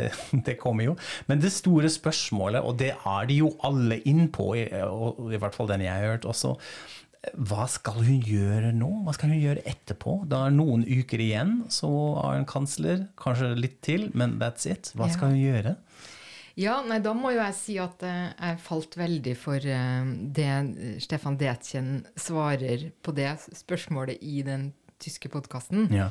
det, 0.47 0.59
kommer 0.63 0.91
jo. 0.91 0.99
Men 1.31 1.43
det 1.43 1.55
store 1.55 1.91
spørsmålet, 1.93 2.63
og 2.63 2.79
det 2.83 2.93
er 2.97 3.31
de 3.31 3.41
jo 3.43 3.55
alle 3.67 4.01
innpå, 4.07 4.53
og 4.87 5.27
i 5.35 5.41
hvert 5.41 5.57
fall 5.57 5.71
den 5.73 5.87
jeg 5.87 5.95
har 5.95 6.15
hørt 6.17 6.29
også, 6.29 6.57
hva 7.35 7.67
skal 7.71 8.05
hun 8.07 8.21
gjøre 8.23 8.71
nå? 8.77 8.89
Hva 9.07 9.15
skal 9.17 9.33
hun 9.33 9.43
gjøre 9.43 9.65
etterpå? 9.67 10.21
Det 10.31 10.39
er 10.39 10.55
noen 10.55 10.85
uker 10.87 11.23
igjen, 11.23 11.57
så 11.73 11.89
er 12.23 12.39
hun 12.39 12.49
kansler. 12.49 13.07
Kanskje 13.19 13.55
litt 13.59 13.81
til, 13.87 14.09
men 14.15 14.37
that's 14.43 14.69
it. 14.71 14.93
Hva 14.97 15.09
skal 15.13 15.35
hun 15.35 15.41
gjøre? 15.41 15.75
Ja, 16.57 16.79
nei, 16.87 17.03
da 17.05 17.13
må 17.17 17.35
jo 17.35 17.41
jeg 17.43 17.57
si 17.59 17.77
at 17.83 18.01
uh, 18.07 18.33
jeg 18.33 18.61
falt 18.65 18.97
veldig 18.97 19.35
for 19.37 19.61
uh, 19.61 20.13
det 20.37 20.51
Stefan 21.05 21.37
Detjen 21.41 21.99
svarer 22.17 22.89
på 23.05 23.13
det 23.17 23.35
spørsmålet 23.53 24.23
i 24.25 24.41
den 24.47 24.71
tyske 25.03 25.29
podkasten. 25.33 25.91
Ja. 25.93 26.11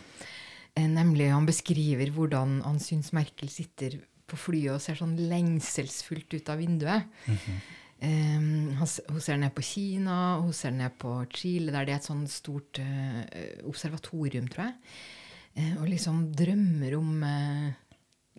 Nemlig 0.76 1.32
han 1.32 1.48
beskriver 1.48 2.12
hvordan 2.12 2.60
han 2.66 2.78
syns 2.84 3.14
Merkel 3.16 3.50
sitter 3.50 3.96
på 4.28 4.38
flyet 4.38 4.76
og 4.76 4.84
ser 4.84 5.00
sånn 5.00 5.16
lengselsfullt 5.32 6.36
ut 6.36 6.52
av 6.52 6.60
vinduet. 6.60 7.08
Mm 7.26 7.38
-hmm. 7.38 7.60
Um, 8.06 8.76
hun 8.76 9.22
ser 9.24 9.38
ned 9.40 9.54
på 9.56 9.64
Kina, 9.64 10.38
hun 10.44 10.54
ser 10.54 10.74
ned 10.76 10.98
på 11.00 11.14
Chile, 11.32 11.72
der 11.72 11.88
det 11.88 11.94
er 11.94 12.02
et 12.02 12.10
sånn 12.10 12.26
stort 12.28 12.82
uh, 12.84 13.24
observatorium, 13.70 14.50
tror 14.52 14.68
jeg. 14.68 14.76
Uh, 15.56 15.76
og 15.80 15.88
liksom 15.88 16.20
drømmer 16.36 16.98
om 16.98 17.24
uh, 17.24 17.72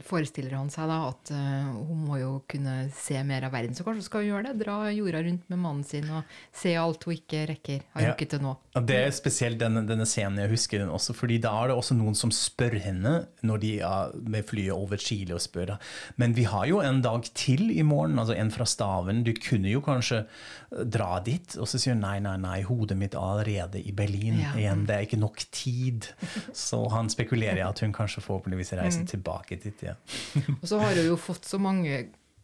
forestiller 0.04 0.52
han 0.58 0.68
seg 0.70 0.90
da 0.90 0.96
at 1.08 1.30
uh, 1.32 1.70
hun 1.88 2.02
må 2.04 2.18
jo 2.20 2.32
kunne 2.50 2.90
se 2.92 3.16
mer 3.24 3.46
av 3.48 3.54
verden. 3.56 3.72
Så 3.74 3.84
kanskje 3.86 4.02
hun 4.02 4.08
skal 4.10 4.26
gjøre 4.26 4.42
det? 4.50 4.58
Dra 4.64 4.74
jorda 4.92 5.22
rundt 5.24 5.46
med 5.48 5.58
mannen 5.62 5.84
sin 5.88 6.04
og 6.12 6.34
se 6.52 6.74
alt 6.76 7.06
hun 7.08 7.14
ikke 7.16 7.46
rekker, 7.52 7.80
har 7.94 8.02
Ja. 8.04 8.10
rukket 8.12 8.34
til 8.34 8.42
nå. 8.44 8.52
Det 8.76 8.98
er 9.06 9.14
spesielt 9.16 9.56
denne, 9.58 9.86
denne 9.88 10.04
scenen, 10.04 10.36
jeg 10.42 10.50
husker 10.52 10.82
den 10.82 10.90
også, 10.92 11.14
fordi 11.16 11.38
da 11.40 11.54
er 11.62 11.68
det 11.72 11.76
også 11.78 11.96
noen 11.96 12.14
som 12.18 12.30
spør 12.34 12.76
henne 12.84 13.14
når 13.42 13.60
de 13.62 13.70
er 13.80 14.12
med 14.28 14.44
flyet 14.44 14.74
over 14.76 15.00
Chile 15.00 15.32
og 15.38 15.40
spør 15.40 15.66
da, 15.72 15.78
men 16.20 16.34
vi 16.36 16.44
har 16.44 16.66
jo 16.68 16.82
en 16.84 17.00
dag 17.00 17.24
til 17.32 17.70
i 17.72 17.80
morgen, 17.86 18.18
altså 18.20 18.36
en 18.36 18.50
fra 18.52 18.66
staven, 18.68 19.24
du 19.24 19.32
kunne 19.32 19.72
jo 19.72 19.80
kanskje 19.80 20.26
eh, 20.26 20.84
dra 20.84 21.20
dit, 21.24 21.56
og 21.56 21.64
så 21.70 21.80
sier 21.80 21.94
hun 21.96 22.04
nei, 22.04 22.18
nei, 22.20 22.36
nei, 22.42 22.58
hodet 22.68 22.98
mitt 23.00 23.16
er 23.16 23.24
allerede 23.24 23.80
i 23.80 23.92
Berlin 23.96 24.42
Ja. 24.44 24.52
igjen, 24.60 24.84
det 24.86 24.94
er 24.98 25.06
ikke 25.08 25.20
nok 25.22 25.40
tid. 25.50 26.10
Så 26.52 26.82
han 26.92 27.08
spekulerer 27.08 27.62
i 27.62 27.64
at 27.64 27.80
hun 27.80 27.92
kanskje 27.96 28.20
forhåpentligvis 28.20 28.74
reiser 28.76 29.06
tilbake 29.08 29.56
dit, 29.62 29.85
ja. 29.86 29.94
Og 30.60 30.66
så 30.68 30.76
har 30.82 30.92
hun 30.98 31.06
jo 31.12 31.16
fått 31.20 31.44
så 31.48 31.58
mange 31.62 31.92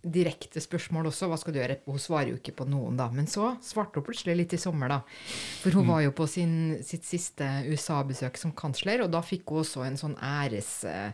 direkte 0.02 0.58
spørsmål 0.62 1.06
også. 1.12 1.28
Hva 1.30 1.36
skal 1.38 1.54
du 1.54 1.60
gjøre? 1.60 1.76
Hun 1.86 2.00
svarer 2.02 2.32
jo 2.32 2.38
ikke 2.40 2.56
på 2.58 2.64
noen, 2.66 2.96
da. 2.98 3.06
Men 3.14 3.26
så 3.30 3.52
svarte 3.62 4.00
hun 4.00 4.06
plutselig 4.08 4.34
litt 4.40 4.54
i 4.56 4.58
sommer, 4.58 4.88
da. 4.90 4.98
For 5.62 5.70
hun 5.78 5.86
var 5.92 6.00
jo 6.02 6.10
på 6.18 6.26
sin, 6.30 6.54
sitt 6.82 7.06
siste 7.06 7.46
USA-besøk 7.70 8.34
som 8.40 8.50
kansler, 8.58 9.04
og 9.04 9.12
da 9.14 9.20
fikk 9.22 9.44
hun 9.54 9.62
også 9.62 9.80
en 9.86 9.98
sånn 10.00 10.16
æres... 10.18 10.82
eh, 10.90 11.12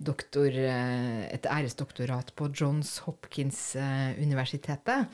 Doktor, 0.00 0.48
eh, 0.48 1.28
et 1.28 1.44
æresdoktorat 1.44 2.32
på 2.32 2.48
Johns 2.56 3.04
Hopkins-universitetet. 3.04 5.12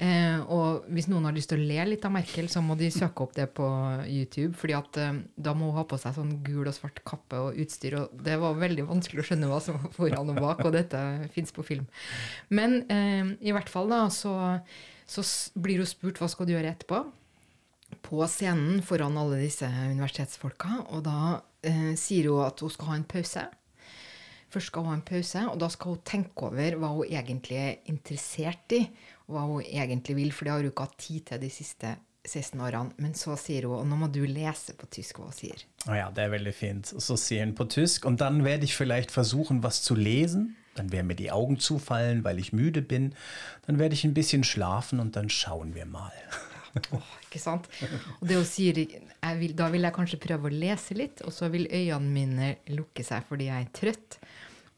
Eh, 0.00 0.40
og 0.50 0.86
hvis 0.92 1.06
noen 1.10 1.26
har 1.28 1.34
lyst 1.36 1.50
til 1.52 1.60
å 1.60 1.66
le 1.68 1.84
litt 1.90 2.04
av 2.08 2.14
Merkel, 2.14 2.48
så 2.50 2.62
må 2.64 2.74
de 2.80 2.88
søke 2.92 3.24
opp 3.24 3.34
det 3.36 3.48
på 3.56 3.66
YouTube. 4.08 4.54
fordi 4.58 4.76
at 4.78 4.98
eh, 4.98 5.20
da 5.36 5.54
må 5.54 5.70
hun 5.70 5.78
ha 5.80 5.84
på 5.88 5.98
seg 6.00 6.16
sånn 6.16 6.38
gul 6.46 6.66
og 6.66 6.74
svart 6.76 7.02
kappe 7.08 7.38
og 7.38 7.60
utstyr. 7.60 7.98
Og 8.00 8.24
det 8.24 8.38
var 8.40 8.58
veldig 8.58 8.88
vanskelig 8.88 9.22
å 9.22 9.28
skjønne 9.30 9.50
hva 9.50 9.60
som 9.62 9.78
var 9.78 9.94
foran 9.96 10.32
og 10.32 10.40
bak, 10.40 10.64
og 10.64 10.74
dette 10.74 11.02
fins 11.34 11.52
på 11.54 11.64
film. 11.66 11.86
Men 12.48 12.82
eh, 12.92 13.34
i 13.44 13.54
hvert 13.54 13.72
fall 13.72 13.92
da, 13.92 14.06
så, 14.10 14.34
så 15.06 15.26
blir 15.54 15.82
hun 15.82 15.90
spurt 15.90 16.22
hva 16.22 16.30
skal 16.32 16.48
du 16.48 16.56
gjøre 16.56 16.72
etterpå. 16.72 17.04
På 18.02 18.24
scenen 18.30 18.80
foran 18.84 19.18
alle 19.20 19.42
disse 19.44 19.68
universitetsfolka. 19.68 20.86
Og 20.96 21.04
da 21.04 21.42
eh, 21.60 21.92
sier 22.00 22.32
hun 22.32 22.46
at 22.48 22.64
hun 22.64 22.72
skal 22.72 22.94
ha 22.94 23.00
en 23.00 23.10
pause. 23.10 23.50
Først 24.52 24.68
skal 24.68 24.84
hun 24.84 24.92
ha 24.92 24.98
en 24.98 25.08
pause, 25.08 25.42
og 25.48 25.56
da 25.62 25.68
skal 25.72 25.94
hun 25.94 26.04
tenke 26.04 26.48
over 26.48 26.76
hva 26.80 26.90
hun 26.92 27.08
egentlig 27.08 27.56
er 27.56 27.78
interessert 27.88 28.74
i, 28.76 28.82
hva 29.34 29.44
hun 29.48 29.66
egentlig 29.66 30.16
vil, 30.18 30.32
for 30.32 30.46
det 30.46 30.54
har 30.54 30.64
hun 30.64 30.72
ikke 30.72 30.88
hatt 30.88 30.98
tid 31.00 31.28
til 31.30 31.42
de 31.42 31.50
siste 31.52 31.96
16 32.28 32.60
årene. 32.62 32.94
Men 33.02 33.14
så 33.18 33.36
sier 33.40 33.66
hun, 33.66 33.80
og 33.80 33.88
nå 33.90 33.98
må 34.04 34.08
du 34.12 34.22
lese 34.28 34.76
på 34.78 34.88
tysk 34.94 35.18
hva 35.18 35.28
hun 35.30 35.36
sier. 35.36 35.64
Oh 35.88 35.96
ja, 35.96 36.08
det 36.14 36.26
er 36.26 36.34
veldig 36.36 36.54
fint. 36.54 36.92
Så 37.02 37.18
sier 37.20 37.46
hun 37.46 37.56
på 37.58 37.66
tysk, 37.72 38.06
og 38.06 38.18
dann 38.22 38.44
werde 38.46 38.68
ich 38.68 38.76
vielleicht 38.76 39.14
versuchen, 39.14 39.62
was 39.62 39.82
zu 39.82 39.96
lesen. 39.98 40.56
Dann 40.74 40.90
werden 40.90 41.06
mir 41.06 41.16
die 41.16 41.30
Augen 41.30 41.58
zufallen, 41.58 42.24
weil 42.24 42.38
ich 42.38 42.52
müde 42.52 42.80
bin. 42.80 43.14
Dann 43.66 43.78
werde 43.78 43.94
ich 43.94 44.04
ein 44.04 44.14
bisschen 44.14 44.42
schlafen 44.44 45.00
und 45.00 45.16
dann 45.16 45.28
schauen 45.28 45.74
wir 45.74 45.84
mal. 45.84 46.12
Oh, 46.90 47.02
ikke 47.26 47.36
sant? 47.36 47.66
Og 48.20 48.28
det 48.28 48.38
hun 48.38 48.46
sier, 48.48 48.78
vil, 49.36 49.52
da 49.52 49.66
vil 49.68 49.84
jeg 49.84 49.92
kanskje 49.92 50.18
prøve 50.22 50.48
å 50.48 50.54
lese 50.54 50.96
litt, 50.96 51.20
og 51.26 51.34
så 51.36 51.50
vil 51.52 51.66
øynene 51.68 52.14
mine 52.14 52.48
lukke 52.72 53.04
seg 53.04 53.26
fordi 53.28 53.50
jeg 53.50 53.66
er 53.66 53.74
trøtt. 53.76 54.16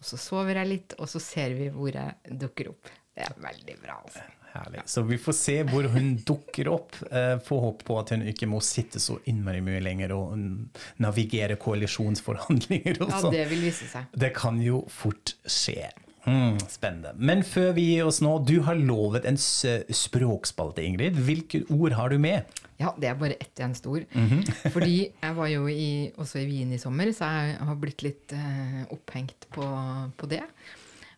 Og 0.01 0.09
så 0.09 0.19
sover 0.19 0.59
jeg 0.59 0.73
litt, 0.73 0.97
og 0.99 1.07
så 1.12 1.23
ser 1.23 1.55
vi 1.55 1.71
hvor 1.71 1.95
jeg 1.95 2.35
dukker 2.43 2.73
opp. 2.73 2.90
Det 3.14 3.29
er 3.29 3.38
veldig 3.38 3.77
bra, 3.79 4.01
altså. 4.03 4.25
Herlig. 4.55 4.85
Så 4.87 5.03
vi 5.03 5.17
får 5.19 5.35
se 5.35 5.57
hvor 5.67 5.88
hun 5.90 6.12
dukker 6.27 6.69
opp. 6.71 6.95
Eh, 7.11 7.35
Får 7.43 7.61
håpe 7.64 7.85
på 7.88 7.97
at 7.99 8.12
hun 8.14 8.23
ikke 8.31 8.47
må 8.47 8.61
sitte 8.62 9.01
så 9.03 9.17
innmari 9.31 9.59
mye 9.67 9.81
lenger 9.83 10.14
og 10.14 10.37
mm, 10.38 10.55
navigere 11.03 11.57
koalisjonsforhandlinger 11.59 13.01
og 13.03 13.11
Ja, 13.11 13.21
sånn. 13.25 13.35
det 13.35 13.49
vil 13.51 13.64
vise 13.67 13.88
seg. 13.90 14.07
Det 14.14 14.31
kan 14.37 14.61
jo 14.62 14.85
fort 14.95 15.35
skje. 15.45 15.90
Mm, 16.25 16.55
spennende. 16.73 17.11
Men 17.21 17.43
før 17.45 17.75
vi 17.77 17.83
gir 17.90 18.07
oss 18.09 18.23
nå, 18.25 18.38
du 18.49 18.55
har 18.64 18.79
lovet 18.81 19.27
en 19.29 19.37
språkspalte, 19.37 20.81
Ingrid. 20.87 21.19
Hvilke 21.27 21.64
ord 21.75 21.93
har 21.99 22.14
du 22.14 22.19
med? 22.23 22.47
Ja, 22.81 22.95
det 22.99 23.11
er 23.11 23.19
bare 23.21 23.37
ett 23.40 23.61
eneste 23.61 23.90
ord. 23.93 24.07
Fordi 24.75 24.95
jeg 25.11 25.37
var 25.37 25.51
jo 25.53 25.67
i, 25.71 26.11
også 26.17 26.40
i 26.40 26.47
Wien 26.49 26.73
i 26.75 26.81
sommer, 26.81 27.11
så 27.14 27.29
jeg 27.29 27.59
har 27.69 27.77
blitt 27.83 28.03
litt 28.07 28.33
eh, 28.38 28.81
opphengt 28.95 29.47
på, 29.55 29.69
på 30.19 30.31
det. 30.33 30.43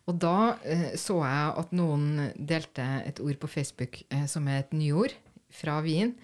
Og 0.07 0.19
da 0.23 0.55
eh, 0.63 0.93
så 0.99 1.19
jeg 1.19 1.53
at 1.61 1.73
noen 1.75 2.29
delte 2.35 2.85
et 3.07 3.19
ord 3.23 3.39
på 3.41 3.49
Facebook 3.51 4.01
eh, 4.07 4.25
som 4.31 4.47
er 4.47 4.63
et 4.63 4.75
nyord 4.75 5.15
fra 5.53 5.79
Wien. 5.85 6.15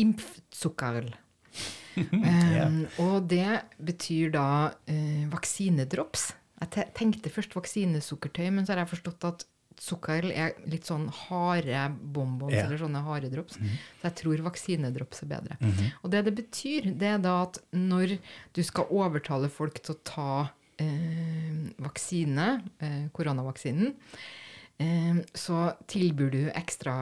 Impfzuckerl. 0.00 1.12
Um, 1.92 2.86
og 3.04 3.26
det 3.28 3.66
betyr 3.76 4.30
da 4.32 4.72
eh, 4.88 5.26
vaksinedrops. 5.28 6.22
Jeg 6.62 6.70
te 6.72 6.84
tenkte 6.96 7.28
først 7.28 7.52
vaksinesukkertøy, 7.52 8.46
men 8.48 8.64
så 8.64 8.72
har 8.72 8.80
jeg 8.80 8.92
forstått 8.94 9.26
at 9.28 9.44
sukkerl 9.82 10.30
er 10.30 10.54
litt 10.70 10.88
sånn 10.88 11.04
harde 11.26 11.82
bonbons 12.14 12.54
yeah. 12.54 12.64
eller 12.64 12.80
sånne 12.80 13.02
harde 13.04 13.28
drops. 13.32 13.58
Så 13.58 14.08
jeg 14.08 14.16
tror 14.22 14.44
vaksinedrops 14.46 15.24
er 15.26 15.30
bedre. 15.34 15.58
Og 16.00 16.12
det 16.14 16.24
det 16.28 16.34
betyr, 16.38 16.88
det 16.96 17.12
er 17.14 17.20
da 17.22 17.34
at 17.44 17.60
når 17.76 18.16
du 18.56 18.62
skal 18.64 18.88
overtale 18.88 19.52
folk 19.52 19.80
til 19.82 19.96
å 19.96 20.00
ta 20.06 20.32
vaksine, 21.78 22.62
eh, 22.80 23.10
koronavaksinen, 23.12 23.86
eh, 23.86 23.94
så 25.34 25.58
tilbyr 25.90 26.30
du 26.32 26.40
ekstra 26.50 26.94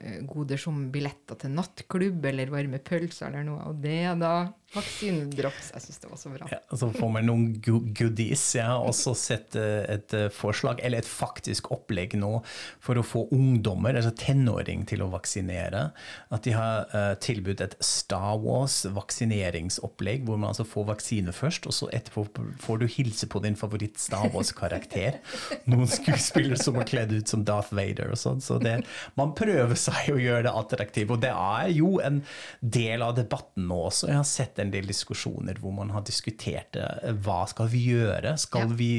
eh, 0.00 0.56
som 0.60 0.86
billetter 0.92 1.38
til 1.42 1.52
nattklubb 1.56 2.24
eller 2.30 2.52
varme 2.52 2.80
pølser 2.80 3.28
eller 3.28 3.46
noe, 3.48 3.66
og 3.68 3.82
det 3.84 3.98
er 4.10 4.16
da 4.20 4.34
vaksinedrops. 4.74 5.70
Jeg 5.72 5.84
syns 5.84 6.00
det 6.02 6.10
var 6.10 6.20
så 6.20 6.30
bra. 6.32 6.48
Ja, 6.52 6.58
så 6.76 6.90
får 6.92 7.12
man 7.12 7.24
noen 7.28 7.44
goodies. 7.64 8.42
Jeg 8.56 8.68
har 8.68 8.84
også 8.84 9.14
sett 9.16 9.56
et 9.56 10.12
eh, 10.16 10.28
forslag, 10.34 10.82
eller 10.84 11.00
et 11.00 11.08
faktisk 11.08 11.70
opplegg 11.72 12.18
nå, 12.20 12.42
for 12.84 13.00
å 13.00 13.04
få 13.06 13.24
ungdommer, 13.34 13.96
altså 13.96 14.12
tenåring, 14.18 14.84
til 14.88 15.04
å 15.04 15.10
vaksinere. 15.12 15.86
At 16.34 16.44
de 16.44 16.52
har 16.56 16.84
eh, 16.92 17.14
tilbudt 17.24 17.64
et 17.64 17.78
Star 17.84 18.36
Wars-vaksineringsopplegg, 18.44 20.26
hvor 20.28 20.40
man 20.40 20.52
altså 20.52 20.68
får 20.68 20.90
vaksine 20.92 21.32
først, 21.32 21.68
og 21.70 21.76
så 21.76 21.88
etterpå 21.96 22.26
får 22.60 22.82
du 22.82 22.86
hilse 22.92 23.28
på 23.30 23.40
din 23.44 23.56
favoritt-Star 23.58 24.28
Wars-karakter. 24.36 25.22
Noen 25.70 25.88
skuespillere 25.88 26.60
som 26.60 26.76
har 26.76 26.88
kledd 26.88 27.07
ut 27.12 27.28
som 27.28 27.44
Darth 27.46 27.74
Vader 27.74 28.12
og 28.14 28.20
sånn. 28.20 28.42
Så 28.44 28.58
det, 28.62 28.76
man 29.18 29.34
prøver 29.38 29.78
seg 29.78 30.12
å 30.14 30.18
gjøre 30.20 30.46
det 30.48 30.54
attraktivt. 30.60 31.12
Og 31.14 31.22
det 31.22 31.32
er 31.32 31.72
jo 31.74 31.98
en 32.04 32.22
del 32.60 33.04
av 33.04 33.16
debatten 33.18 33.68
nå 33.70 33.80
også. 33.88 34.10
Jeg 34.10 34.20
har 34.20 34.28
sett 34.28 34.60
en 34.62 34.72
del 34.74 34.88
diskusjoner 34.88 35.60
hvor 35.62 35.74
man 35.76 35.92
har 35.94 36.04
diskutert 36.06 36.72
det. 36.76 36.86
Hva 37.24 37.42
skal 37.50 37.70
vi 37.72 37.84
gjøre? 37.92 38.34
Skal 38.40 38.72
vi 38.78 38.90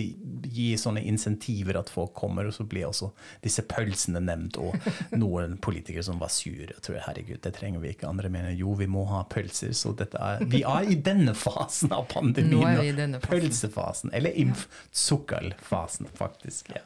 gi 0.49 0.69
sånne 0.79 1.03
insentiver 1.07 1.79
at 1.79 1.91
folk 1.93 2.13
kommer, 2.17 2.49
og 2.49 2.55
så 2.55 2.65
blir 2.69 2.89
også 2.89 3.11
disse 3.43 3.63
pølsene 3.69 4.21
nevnt, 4.23 4.59
og 4.59 4.75
noen 5.17 5.57
politikere 5.61 6.05
som 6.05 6.19
var 6.21 6.31
sure. 6.33 6.71
Jeg 6.71 6.83
tror, 6.85 7.01
herregud, 7.05 7.41
det 7.45 7.53
trenger 7.57 7.83
vi 7.83 7.93
ikke. 7.93 8.09
Andre 8.09 8.31
mener 8.33 8.55
jo, 8.57 8.73
vi 8.79 8.89
må 8.89 9.05
ha 9.11 9.23
pølser. 9.29 9.73
Så 9.77 9.95
er, 9.99 10.45
vi 10.49 10.63
er 10.67 10.89
i 10.89 10.99
denne 11.03 11.35
fasen 11.37 11.93
av 11.95 12.07
pandemien. 12.11 12.59
Nå 12.59 12.67
er 12.69 12.81
vi 12.81 12.93
i 12.93 12.97
denne 12.97 13.21
fasen. 13.21 13.33
Pølsefasen. 13.33 14.13
Eller 14.15 14.37
impfsukkerfasen, 14.45 16.09
faktisk. 16.19 16.73
Ja. 16.75 16.85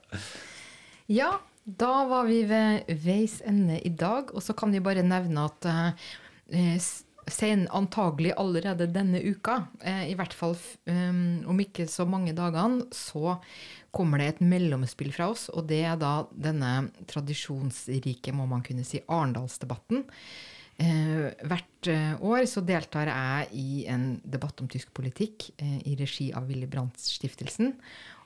Ja, 1.11 1.37
da 1.63 2.05
var 2.07 2.27
vi 2.27 2.43
ved 2.47 2.91
veis 3.03 3.39
ende 3.45 3.79
i 3.83 3.91
dag, 3.91 4.31
og 4.35 4.43
så 4.43 4.55
kan 4.55 4.71
vi 4.71 4.83
bare 4.83 5.03
nevne 5.03 5.47
at 5.49 5.67
eh, 5.67 6.87
sen, 7.31 7.67
antagelig 7.71 8.33
allerede 8.39 8.87
denne 8.91 9.21
uka, 9.23 9.61
eh, 9.83 10.09
i 10.11 10.15
hvert 10.19 10.35
fall 10.35 10.55
um, 10.87 11.43
om 11.51 11.59
ikke 11.63 11.87
så 11.91 12.05
mange 12.07 12.35
dagene, 12.35 12.87
så 12.95 13.37
kommer 13.93 14.19
det 14.19 14.27
et 14.31 14.41
mellomspill 14.43 15.13
fra 15.15 15.29
oss, 15.31 15.49
og 15.53 15.67
det 15.69 15.83
er 15.87 15.99
da 16.01 16.25
denne 16.31 16.89
tradisjonsrike, 17.11 18.33
må 18.35 18.47
man 18.49 18.63
kunne 18.65 18.87
si, 18.87 19.03
Arendalsdebatten. 19.07 20.03
Eh, 20.81 21.27
hvert 21.45 21.87
eh, 21.91 22.15
år 22.25 22.47
så 22.49 22.63
deltar 22.65 23.11
jeg 23.11 23.59
i 23.61 23.83
en 23.93 24.15
debatt 24.25 24.57
om 24.63 24.69
tysk 24.71 24.89
politikk 24.97 25.51
eh, 25.61 25.79
i 25.91 25.93
regi 25.99 26.31
av 26.33 26.47
Willy 26.49 26.65
Brandt-stiftelsen. 26.67 27.75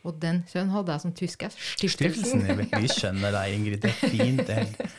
Og 0.07 0.15
den 0.21 0.41
sønnen 0.47 0.71
hadde 0.71 0.95
jeg 0.95 1.03
som 1.03 1.13
tysk. 1.17 1.43
Stiftelsen. 1.51 2.45
Stiftelsen, 2.45 2.81
vi 2.83 2.91
skjønner 2.91 3.35
deg, 3.35 3.55
Ingrid. 3.57 3.81
Det 3.83 3.91
er 3.91 4.15
fint. 4.15 4.47
Det. 4.47 4.89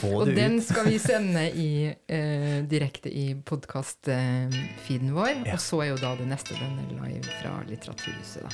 Få 0.00 0.12
Og 0.20 0.32
den 0.36 0.58
skal 0.64 0.90
vi 0.90 0.98
sende 1.02 1.46
i, 1.48 1.70
uh, 1.88 2.58
direkte 2.68 3.12
i 3.12 3.32
podkast-feeden 3.48 5.14
vår. 5.16 5.32
Ja. 5.48 5.56
Og 5.56 5.64
så 5.64 5.82
er 5.84 5.92
jo 5.94 5.98
da 6.02 6.14
det 6.20 6.28
neste 6.28 6.58
denne 6.60 6.84
live 6.92 7.38
fra 7.40 7.58
Litteraturhuset. 7.68 8.44
Da. 8.44 8.50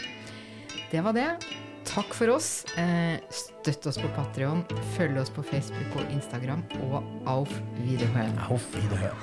Det 0.93 1.03
var 1.05 1.17
det. 1.17 1.31
Takk 1.85 2.15
for 2.17 2.29
oss. 2.33 2.65
Eh, 2.81 3.19
støtt 3.31 3.87
oss 3.87 3.99
på 4.01 4.09
Patrion. 4.17 4.65
Følg 4.97 5.19
oss 5.21 5.31
på 5.31 5.43
Facebook 5.43 5.99
og 6.01 6.13
Instagram. 6.13 6.65
Og 6.89 7.03
auf 7.29 7.61
Wiederhören. 7.85 8.39
Auf 8.49 8.65
Wiederhören. 8.75 9.19